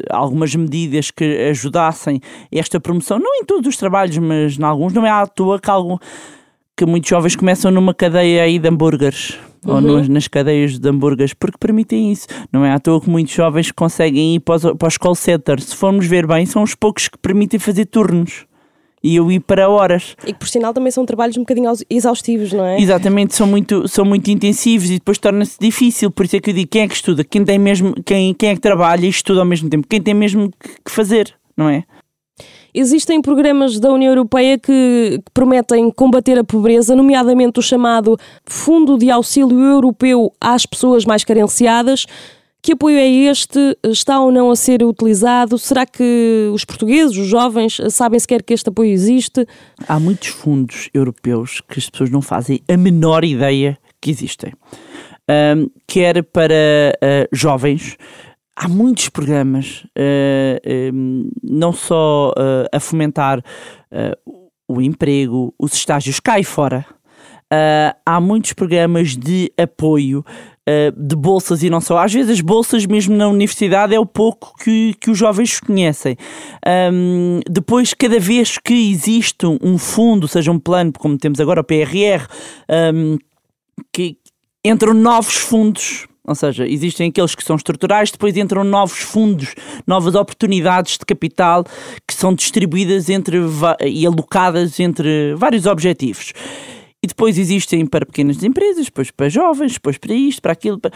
[0.09, 2.19] algumas medidas que ajudassem
[2.51, 5.69] esta promoção, não em todos os trabalhos, mas em alguns, não é à toa que,
[5.69, 5.97] algo,
[6.77, 9.73] que muitos jovens começam numa cadeia aí de hambúrgueres uhum.
[9.73, 12.27] ou nos, nas cadeias de hambúrgueres, porque permitem isso.
[12.53, 15.65] Não é à toa que muitos jovens conseguem ir para os, para os call centers.
[15.65, 18.45] Se formos ver bem, são os poucos que permitem fazer turnos
[19.03, 20.15] e eu ir para horas.
[20.25, 22.79] E que por sinal também são trabalhos um bocadinho exaustivos, não é?
[22.79, 26.53] Exatamente, são muito, são muito intensivos e depois torna-se difícil, por isso é que eu
[26.53, 29.39] digo quem é que estuda, quem tem mesmo, quem, quem é que trabalha e estuda
[29.39, 30.51] ao mesmo tempo, quem tem mesmo
[30.83, 31.83] que fazer, não é?
[32.79, 38.99] Existem programas da União Europeia que, que, prometem combater a pobreza, nomeadamente o chamado Fundo
[38.99, 42.05] de Auxílio Europeu às Pessoas Mais Carenciadas.
[42.61, 43.75] Que apoio é este?
[43.83, 45.57] Está ou não a ser utilizado?
[45.57, 49.47] Será que os portugueses, os jovens, sabem sequer que este apoio existe?
[49.87, 54.53] Há muitos fundos europeus que as pessoas não fazem a menor ideia que existem.
[55.27, 57.97] Um, quer para uh, jovens,
[58.57, 63.43] há muitos programas, uh, uh, não só uh, a fomentar
[64.67, 66.85] o emprego, os estágios cá e fora.
[68.05, 70.25] há muitos programas de apoio
[70.93, 71.99] de bolsas e não só.
[71.99, 76.17] Às vezes as bolsas mesmo na universidade é o pouco que, que os jovens conhecem.
[76.91, 81.63] Um, depois, cada vez que existe um fundo, seja um plano, como temos agora o
[81.63, 82.27] PRR,
[82.93, 83.17] um,
[83.93, 84.17] que
[84.65, 89.55] entram novos fundos ou seja, existem aqueles que são estruturais, depois entram novos fundos,
[89.87, 91.63] novas oportunidades de capital
[92.05, 93.37] que são distribuídas entre
[93.85, 96.33] e alocadas entre vários objetivos.
[97.01, 100.79] E depois existem para pequenas empresas, depois para jovens, depois para isto, para aquilo.
[100.79, 100.91] Para...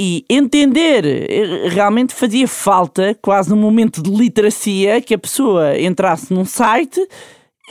[0.00, 6.32] E entender, eh, realmente fazia falta, quase num momento de literacia, que a pessoa entrasse
[6.32, 7.06] num site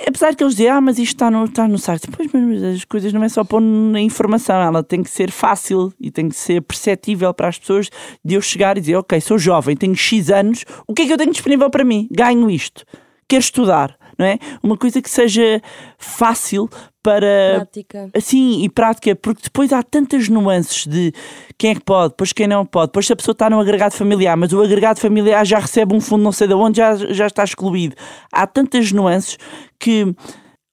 [0.08, 2.08] apesar que eles dizem, ah, mas isto está no, está no site.
[2.10, 5.94] Pois, mas as coisas não é só pôr na informação, ela tem que ser fácil
[6.00, 7.90] e tem que ser perceptível para as pessoas
[8.24, 11.14] de eu chegar e dizer, ok, sou jovem, tenho X anos, o que é que
[11.14, 12.08] eu tenho disponível para mim?
[12.12, 12.86] Ganho isto.
[13.28, 13.98] Quero estudar.
[14.18, 14.38] não é?
[14.62, 15.62] Uma coisa que seja
[15.98, 16.70] fácil
[17.02, 17.56] para.
[17.56, 18.10] Prática.
[18.14, 21.14] Assim, e prática, porque depois há tantas nuances de
[21.58, 23.94] quem é que pode, depois quem não pode, depois se a pessoa está no agregado
[23.94, 27.28] familiar, mas o agregado familiar já recebe um fundo não sei de onde, já, já
[27.28, 27.96] está excluído.
[28.32, 29.38] Há tantas nuances
[29.82, 30.16] que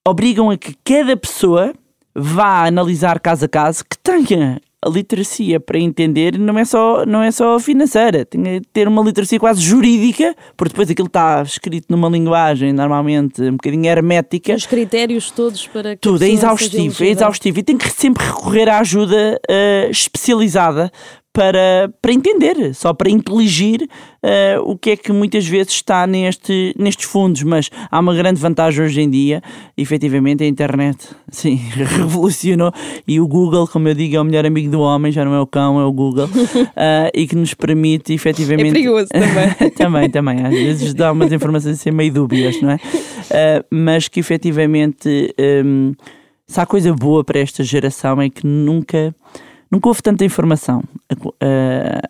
[0.06, 1.72] obrigam a que cada pessoa
[2.14, 7.20] vá analisar caso a caso, que tenha a literacia para entender não é só, não
[7.20, 11.86] é só financeira, tem que ter uma literacia quase jurídica, porque depois aquilo está escrito
[11.88, 14.54] numa linguagem normalmente um bocadinho hermética.
[14.54, 16.00] Os critérios todos para que.
[16.00, 17.58] Tudo, é exaustivo, é exaustivo.
[17.58, 20.92] E tem que sempre recorrer à ajuda eh, especializada
[21.38, 23.88] para, para entender, só para inteligir
[24.20, 27.44] eh, o que é que muitas vezes está neste, nestes fundos.
[27.44, 29.40] Mas há uma grande vantagem hoje em dia,
[29.76, 30.98] efetivamente, a internet,
[31.30, 32.72] sim, revolucionou.
[33.06, 35.40] E o Google, como eu digo, é o melhor amigo do homem, já não é
[35.40, 36.28] o cão, é o Google,
[36.74, 38.70] eh, e que nos permite efetivamente.
[38.70, 39.70] É perigoso também.
[39.78, 40.44] também, também.
[40.44, 42.74] Às vezes dá umas informações assim meio dúbias, não é?
[42.74, 45.32] Uh, mas que efetivamente,
[45.64, 45.94] um,
[46.48, 49.14] se há coisa boa para esta geração é que nunca.
[49.70, 50.82] Nunca houve tanta informação.
[51.12, 51.34] Uh,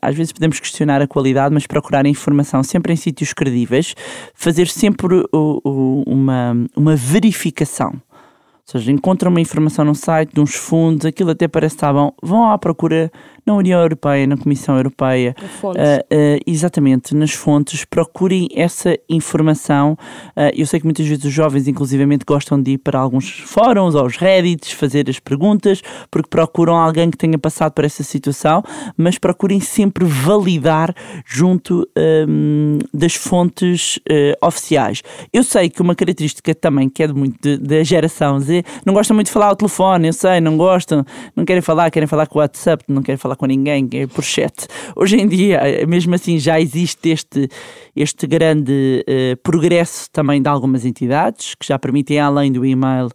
[0.00, 3.94] às vezes podemos questionar a qualidade, mas procurar a informação sempre em sítios credíveis,
[4.34, 7.90] fazer sempre uma, uma verificação.
[7.92, 12.12] Ou seja, encontram uma informação num site de uns fundos, aquilo até parece estar bom,
[12.22, 13.11] vão à procura
[13.49, 16.05] na União Europeia, na Comissão Europeia, ah, ah,
[16.46, 19.96] exatamente, nas fontes, procurem essa informação.
[20.36, 23.94] Ah, eu sei que muitas vezes os jovens, inclusivamente, gostam de ir para alguns fóruns
[23.94, 25.80] ou os Reddits, fazer as perguntas,
[26.11, 28.62] porque procuram alguém que tenha passado por essa situação,
[28.96, 30.94] mas procurem sempre validar
[31.24, 33.99] junto ahm, das fontes
[34.42, 35.03] oficiais.
[35.32, 39.14] Eu sei que uma característica também que é de muito da geração Z, não gostam
[39.14, 42.38] muito de falar ao telefone, eu sei, não gostam, não querem falar, querem falar com
[42.38, 44.66] o WhatsApp, não querem falar com ninguém, é por chat.
[44.95, 47.49] Hoje em dia, mesmo assim, já existe este,
[47.97, 53.09] este grande eh, progresso também de algumas entidades que já permitem, além do e-mail,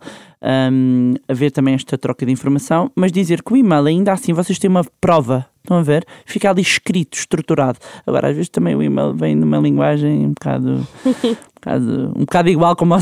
[0.71, 4.57] hum, haver também esta troca de informação, mas dizer que o e-mail, ainda assim, vocês
[4.57, 5.52] têm uma prova.
[5.63, 6.05] Estão a ver?
[6.25, 7.79] Fica ali escrito, estruturado.
[8.05, 12.49] Agora, às vezes também o e-mail vem numa linguagem um bocado, um bocado, um bocado
[12.49, 12.99] igual como o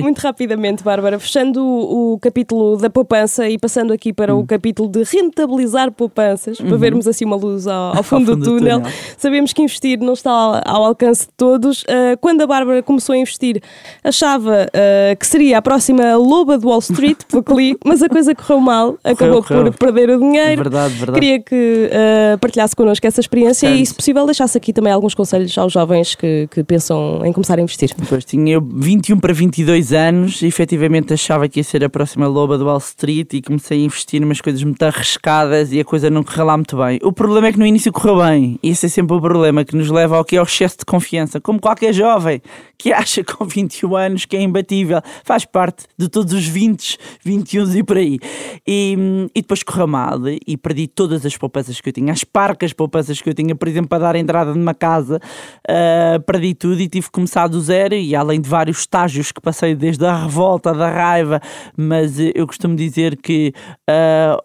[0.00, 4.40] Muito rapidamente, Bárbara, fechando o, o capítulo da poupança e passando aqui para Hum.
[4.40, 8.36] o capítulo de rentabilizar poupanças, para vermos assim uma luz ao, ao fundo, Uhum.
[8.36, 8.78] fundo do do túnel.
[8.80, 8.92] túnel.
[9.18, 11.84] Sabemos que investir não está ao, ao alcance de todos.
[11.88, 13.60] Ah, quando a Bárbara começou a investir,
[14.04, 18.32] achava ah, que seria a próxima loba de Wall Street, pouco li, mas a coisa
[18.34, 19.72] correu mal, acabou correu.
[19.72, 20.62] por perder o dinheiro.
[20.62, 21.18] Verdade, verdade.
[21.20, 25.14] Queria que ah, partilhasse connosco essa experiência e, Portanto- se possível, deixasse aqui também alguns
[25.14, 27.90] conselhos aos jovens que, que pensam em começar a investir.
[27.96, 32.26] Depois tinha eu 21 para 22 anos e efetivamente achava que ia ser a próxima
[32.26, 36.10] loba do Wall Street e comecei a investir umas coisas muito arriscadas e a coisa
[36.10, 36.98] não correu lá muito bem.
[37.02, 39.76] O problema é que no início correu bem e esse é sempre o problema que
[39.76, 41.40] nos leva ao que é o excesso de confiança.
[41.40, 42.40] Como qualquer jovem
[42.78, 47.76] que acha com 21 anos que é imbatível, faz parte de todos os 20, 21
[47.76, 48.18] e por aí.
[48.66, 48.96] E,
[49.34, 53.20] e depois correu mal e perdi todas as poupanças que eu tinha, as parcas poupanças
[53.20, 55.20] que eu tinha, por exemplo, para dar a entrada numa casa,
[55.68, 59.40] ah, perdi tudo e tive que começar do zero e além de vários estágios que
[59.40, 61.40] passei desde a revolta, da raiva,
[61.76, 63.52] mas eh, eu costumo dizer que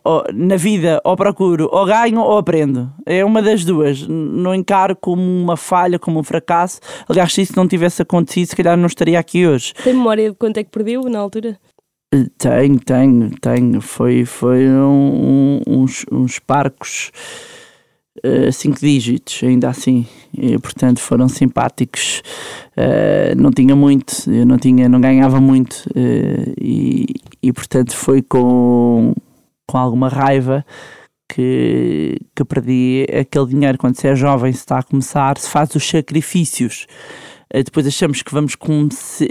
[0.03, 2.91] ó, na vida ou procuro, ou ganho ou aprendo.
[3.05, 4.07] É uma das duas.
[4.07, 6.79] Não encaro como uma falha, como um fracasso.
[7.07, 9.73] Aliás, se isso não tivesse acontecido, se calhar não estaria aqui hoje.
[9.83, 11.57] Tem memória de quanto é que perdeu na altura?
[12.37, 13.81] Tenho, tenho, tenho.
[13.81, 17.11] Foi, foi um- um- uns, uns parcos
[18.23, 20.05] eh, cinco dígitos, ainda assim.
[20.35, 22.21] E, portanto, foram simpáticos.
[22.75, 25.83] Eh, não tinha muito, eu não, tinha, não ganhava muito.
[25.95, 27.05] eh, e,
[27.43, 29.13] e, portanto, foi com,
[29.67, 30.65] com alguma raiva
[31.29, 33.77] que, que perdi aquele dinheiro.
[33.77, 36.87] Quando se é jovem, se está a começar, se faz os sacrifícios.
[37.49, 38.57] Eh, Depois achamos que vamos,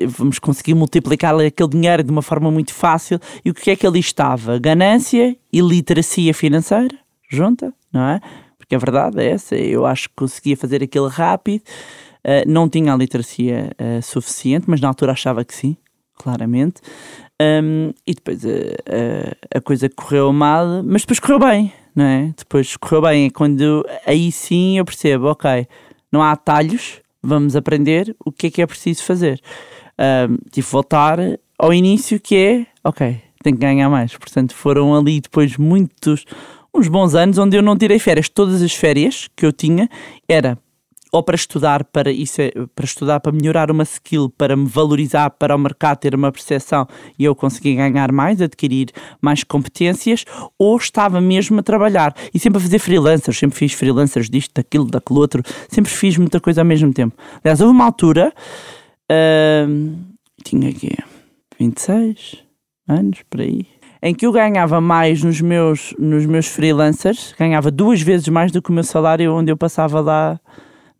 [0.09, 3.19] vamos conseguir multiplicar aquele dinheiro de uma forma muito fácil.
[3.45, 4.59] E o que é que ali estava?
[4.59, 6.97] Ganância e literacia financeira
[7.31, 8.21] junta, não é?
[8.59, 9.55] Porque a verdade é essa.
[9.55, 11.63] Eu acho que conseguia fazer aquilo rápido.
[12.25, 15.77] Eh, não tinha a literacia eh, suficiente, mas na altura achava que sim,
[16.17, 16.81] claramente.
[17.41, 22.35] Um, e depois eh, a coisa correu mal, mas depois correu bem, não é?
[22.37, 23.31] Depois correu bem.
[23.31, 25.69] Quando aí sim eu percebo, ok,
[26.11, 29.41] não há atalhos, vamos aprender o que é que é preciso fazer.
[29.99, 31.19] Um, tive que voltar
[31.59, 34.17] ao início, que é, ok, tenho que ganhar mais.
[34.17, 36.25] Portanto, foram ali depois muitos,
[36.75, 38.29] uns bons anos onde eu não tirei férias.
[38.29, 39.89] Todas as férias que eu tinha
[40.29, 40.59] era
[41.13, 45.31] ou para estudar para isso é, para estudar para melhorar uma skill para me valorizar
[45.31, 46.87] para o mercado ter uma percepção
[47.19, 48.89] e eu conseguir ganhar mais adquirir
[49.21, 50.25] mais competências
[50.59, 52.15] ou estava mesmo a trabalhar.
[52.33, 56.41] E sempre a fazer freelancers sempre fiz freelancers disto daquilo daquele outro sempre fiz muita
[56.41, 57.17] coisa ao mesmo tempo.
[57.43, 58.33] Aliás houve uma altura
[59.69, 59.97] hum,
[60.45, 60.97] tinha aqui
[61.59, 62.45] 26
[62.89, 63.67] anos, por aí,
[64.03, 68.63] em que eu ganhava mais nos meus, nos meus freelancers, ganhava duas vezes mais do
[68.63, 70.41] que o meu salário onde eu passava lá,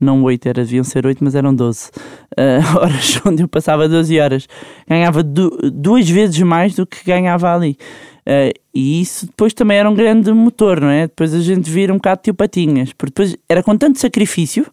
[0.01, 4.19] não 8, era, deviam ser 8, mas eram 12 uh, horas, onde eu passava 12
[4.21, 4.49] horas.
[4.89, 7.79] Ganhava du duas vezes mais do que ganhava ali.
[8.27, 11.07] Uh, e isso depois também era um grande motor, não é?
[11.07, 14.67] Depois a gente vira um bocado tio patinhas, porque depois era com tanto sacrifício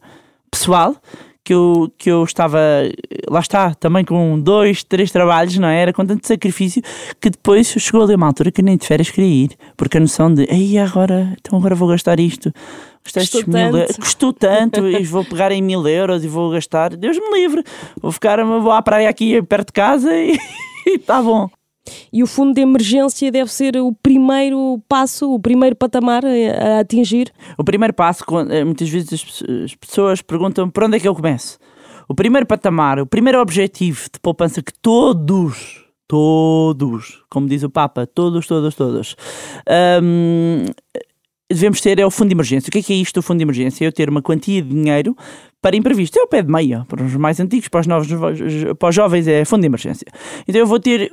[0.49, 0.95] pessoal
[1.43, 2.59] que eu, que eu estava,
[3.29, 5.81] lá está, também com dois, três trabalhos, não é?
[5.81, 6.81] Era com tanto sacrifício
[7.19, 10.33] que depois chegou ali uma altura que nem de férias queria ir, porque a noção
[10.33, 12.51] de, ei, agora, então agora vou gastar isto.
[13.03, 13.77] Custou tanto.
[13.77, 17.63] Mil, custou tanto, e vou pegar em mil euros e vou gastar, Deus me livre,
[18.01, 20.37] vou ficar, vou à praia aqui perto de casa e
[20.87, 21.49] está bom.
[22.11, 27.31] E o fundo de emergência deve ser o primeiro passo, o primeiro patamar a, atingir?
[27.57, 31.59] O primeiro passo, eh, muitas vezes as pessoas perguntam por onde é que eu começo.
[32.07, 38.07] O primeiro patamar, o primeiro objetivo de poupança que todos, todos, como diz o Papa,
[38.07, 39.15] todos, todos, todos,
[40.01, 40.65] um,
[41.51, 42.69] devemos ter é o fundo de emergência.
[42.69, 43.85] O que é, que é isto do fundo de emergência?
[43.85, 45.15] É eu ter uma quantia de dinheiro
[45.61, 46.19] para imprevisto.
[46.19, 46.85] É o pé de meia.
[46.89, 48.07] Para os mais antigos, para os, novos,
[48.77, 50.05] para os jovens, é fundo de emergência.
[50.47, 51.09] Então eu vou ter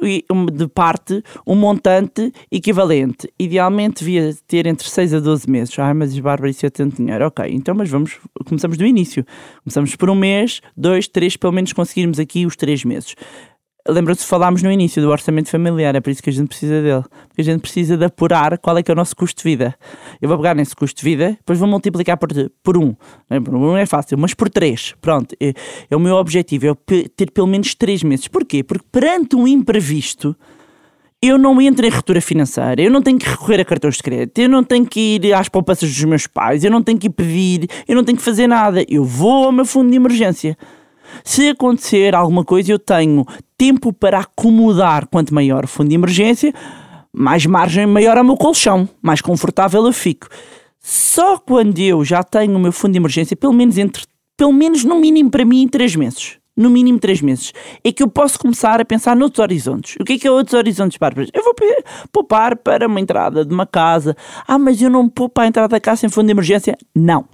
[0.52, 3.32] de parte um montante equivalente.
[3.38, 5.78] Idealmente devia ter entre 6 a 12 meses.
[5.78, 7.26] Ah, mas Bárbara, isso é tanto dinheiro.
[7.26, 9.24] Ok, então, mas vamos, começamos do início.
[9.62, 13.14] Começamos por um mês, dois, três, pelo menos conseguirmos aqui os três meses.
[13.88, 17.02] Lembra-se, falámos no início do orçamento familiar, é por isso que a gente precisa dele.
[17.28, 19.74] Porque a gente precisa de apurar qual é que é o nosso custo de vida.
[20.20, 22.28] Eu vou pegar nesse custo de vida, depois vou multiplicar por,
[22.62, 22.94] por um.
[23.44, 24.94] Por um é fácil, mas por três.
[25.00, 25.52] Pronto, é,
[25.90, 26.74] é o meu objetivo, é
[27.16, 28.28] ter pelo menos três meses.
[28.28, 28.62] Porquê?
[28.62, 30.36] Porque perante um imprevisto,
[31.22, 34.38] eu não entro em ruptura financeira, eu não tenho que recorrer a cartões de crédito,
[34.38, 37.10] eu não tenho que ir às poupanças dos meus pais, eu não tenho que ir
[37.10, 38.84] pedir, eu não tenho que fazer nada.
[38.88, 40.56] Eu vou ao meu fundo de emergência.
[41.24, 45.06] Se acontecer alguma coisa, eu tenho tempo para acomodar.
[45.06, 46.52] Quanto maior o fundo de emergência,
[47.12, 50.28] mais margem, maior é o meu colchão, mais confortável eu fico.
[50.80, 54.04] Só quando eu já tenho o meu fundo de emergência, pelo menos entre,
[54.36, 56.38] pelo menos no mínimo para mim, em três meses.
[56.56, 57.52] No mínimo três meses.
[57.82, 59.96] É que eu posso começar a pensar noutros horizontes.
[60.00, 61.28] O que é que é outros horizontes, Bárbara?
[61.32, 61.54] Eu vou
[62.12, 64.16] poupar para uma entrada de uma casa.
[64.46, 66.76] Ah, mas eu não poupo a entrada da casa sem fundo de emergência?
[66.94, 67.26] Não.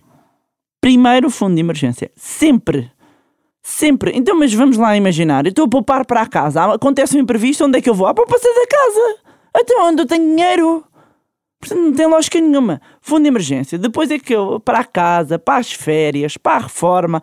[0.81, 2.11] Primeiro fundo de emergência.
[2.15, 2.91] Sempre
[3.69, 4.13] Sempre.
[4.15, 5.45] Então, mas vamos lá imaginar.
[5.45, 6.73] Eu estou a poupar para a casa.
[6.73, 8.07] Acontece um imprevisto, onde é que eu vou?
[8.07, 9.17] Ah, para passar da casa.
[9.53, 10.85] Até onde eu tenho dinheiro?
[11.59, 12.81] Portanto, não tem lógica nenhuma.
[13.01, 13.77] Fundo de emergência.
[13.77, 17.21] Depois é que eu, para a casa, para as férias, para a reforma,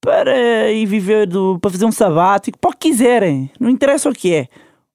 [0.00, 3.48] para ir viver, do, para fazer um sabático, para o que quiserem.
[3.60, 4.48] Não interessa o que é.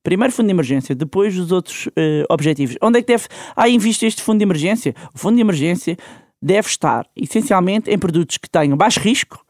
[0.03, 2.75] Primeiro fundo de emergência, depois os outros uh, objetivos.
[2.81, 3.27] Onde é que deve.
[3.55, 4.93] Ah, invisto este fundo de emergência?
[5.15, 5.95] O fundo de emergência
[6.41, 9.41] deve estar essencialmente em produtos que tenham baixo risco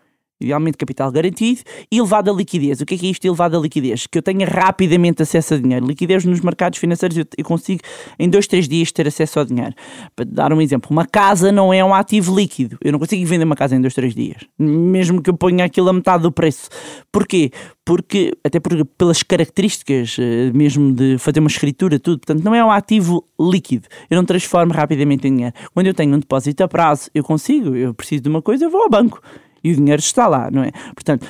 [0.41, 1.61] idealmente capital garantido,
[1.91, 2.81] e elevada liquidez.
[2.81, 4.07] O que é que é isto elevada liquidez?
[4.07, 5.85] Que eu tenha rapidamente acesso a dinheiro.
[5.85, 7.81] Liquidez nos mercados financeiros eu, consigo
[8.17, 9.73] em dois, três dias ter acesso ao dinheiro.
[10.15, 12.77] Para dar um exemplo, uma casa não é um ativo líquido.
[12.83, 14.37] Eu não consigo vender uma casa em dois, três dias.
[14.57, 16.69] Mesmo que eu ponha aquilo a metade do preço.
[17.11, 17.51] Porquê?
[17.83, 22.63] Porque, até porque pelas características eh, mesmo de fazer uma escritura, tudo, portanto, não é
[22.63, 23.87] um ativo líquido.
[24.09, 25.55] Eu não transformo rapidamente em dinheiro.
[25.73, 28.69] Quando eu tenho um depósito a prazo, eu consigo, eu preciso de uma coisa, eu
[28.69, 29.21] vou ao banco
[29.63, 30.71] e o dinheiro está lá, não é?
[30.93, 31.27] Portanto,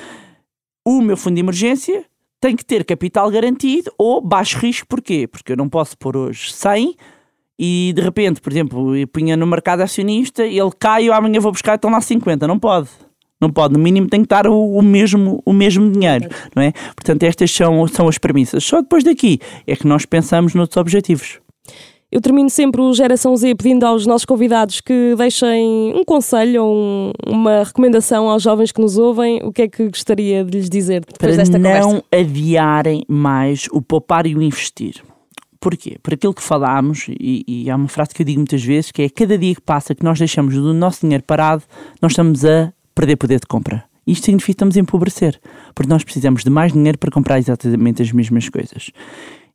[0.84, 2.04] o meu fundo de emergência
[2.40, 5.28] tem que ter capital garantido ou baixo risco, porquê?
[5.28, 6.96] Porque eu não posso pôr hoje 100
[7.58, 11.38] e de repente, por exemplo, eu punha no mercado acionista, ele cai e eu amanhã
[11.38, 12.88] vou buscar, estão lá 50, não pode.
[13.40, 16.70] Não pode, no mínimo tem que estar o, o, mesmo, o mesmo dinheiro, não é?
[16.94, 18.62] Portanto, estas são, são as premissas.
[18.62, 21.40] Só depois daqui é que nós pensamos noutros objetivos.
[22.12, 26.76] Eu termino sempre o Geração Z pedindo aos nossos convidados que deixem um conselho ou
[26.76, 29.40] um, uma recomendação aos jovens que nos ouvem.
[29.42, 31.88] O que é que gostaria de lhes dizer depois Para desta conversa?
[31.88, 35.02] não adiarem mais o poupar e o investir.
[35.58, 35.96] Porquê?
[36.02, 39.00] Por aquilo que falámos, e, e há uma frase que eu digo muitas vezes, que
[39.00, 41.62] é cada dia que passa que nós deixamos o nosso dinheiro parado,
[42.02, 43.84] nós estamos a perder poder de compra.
[44.06, 45.40] Isto significa que estamos a empobrecer,
[45.74, 48.90] porque nós precisamos de mais dinheiro para comprar exatamente as mesmas coisas.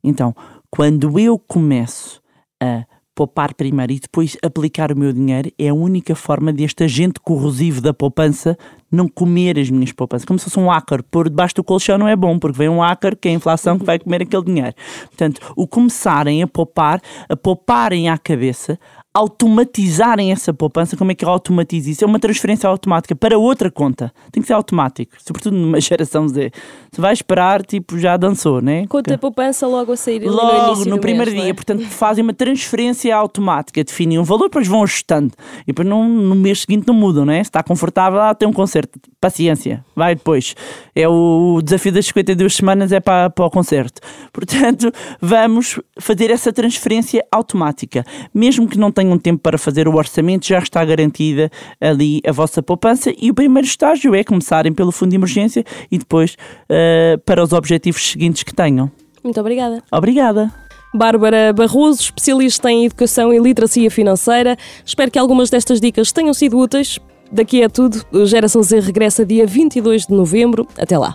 [0.02, 0.34] Então,
[0.68, 2.20] quando eu começo
[2.62, 2.84] a
[3.18, 7.80] poupar primeiro e depois aplicar o meu dinheiro é a única forma deste agente corrosivo
[7.80, 8.56] da poupança
[8.90, 10.24] não comer as minhas poupanças.
[10.24, 11.02] Como se fosse um hacker.
[11.02, 13.78] Por debaixo do colchão não é bom, porque vem um hacker que é a inflação
[13.78, 14.74] que vai comer aquele dinheiro.
[15.06, 18.78] Portanto, o começarem a poupar, a pouparem à cabeça,
[19.18, 22.04] automatizarem essa poupança, como é que eu automatizo isso?
[22.04, 24.12] É uma transferência automática para outra conta.
[24.30, 26.52] Tem que ser automático, sobretudo numa geração Z.
[26.92, 28.86] Você vai esperar, tipo, já dançou, né?
[28.86, 31.54] Conta a poupança logo a sair Logo no, no primeiro mês, dia, é?
[31.54, 35.34] portanto, fazem uma transferência automática, definem um valor, depois vão ajustando.
[35.62, 37.42] E depois não, no mês seguinte não mudam, né?
[37.42, 39.00] Se está confortável, ah, tem um concerto.
[39.20, 40.54] Paciência, vai depois.
[40.94, 44.00] É o, o desafio das 52 semanas, é para, para o concerto.
[44.32, 48.04] Portanto, vamos fazer essa transferência automática.
[48.32, 51.50] Mesmo que não tenham tempo para fazer o orçamento, já está garantida
[51.80, 53.12] ali a vossa poupança.
[53.16, 56.36] E o primeiro estágio é começarem pelo fundo de emergência e depois
[56.68, 58.90] eh, para os objetivos seguintes que tenham.
[59.24, 59.82] Muito obrigada.
[59.90, 60.52] Obrigada.
[60.94, 64.56] Bárbara Barroso, especialista em educação e literacia financeira.
[64.84, 66.98] Espero que algumas destas dicas tenham sido úteis.
[67.30, 68.02] Daqui é tudo.
[68.10, 70.66] O Geração Z regressa dia 22 de novembro.
[70.78, 71.14] Até lá.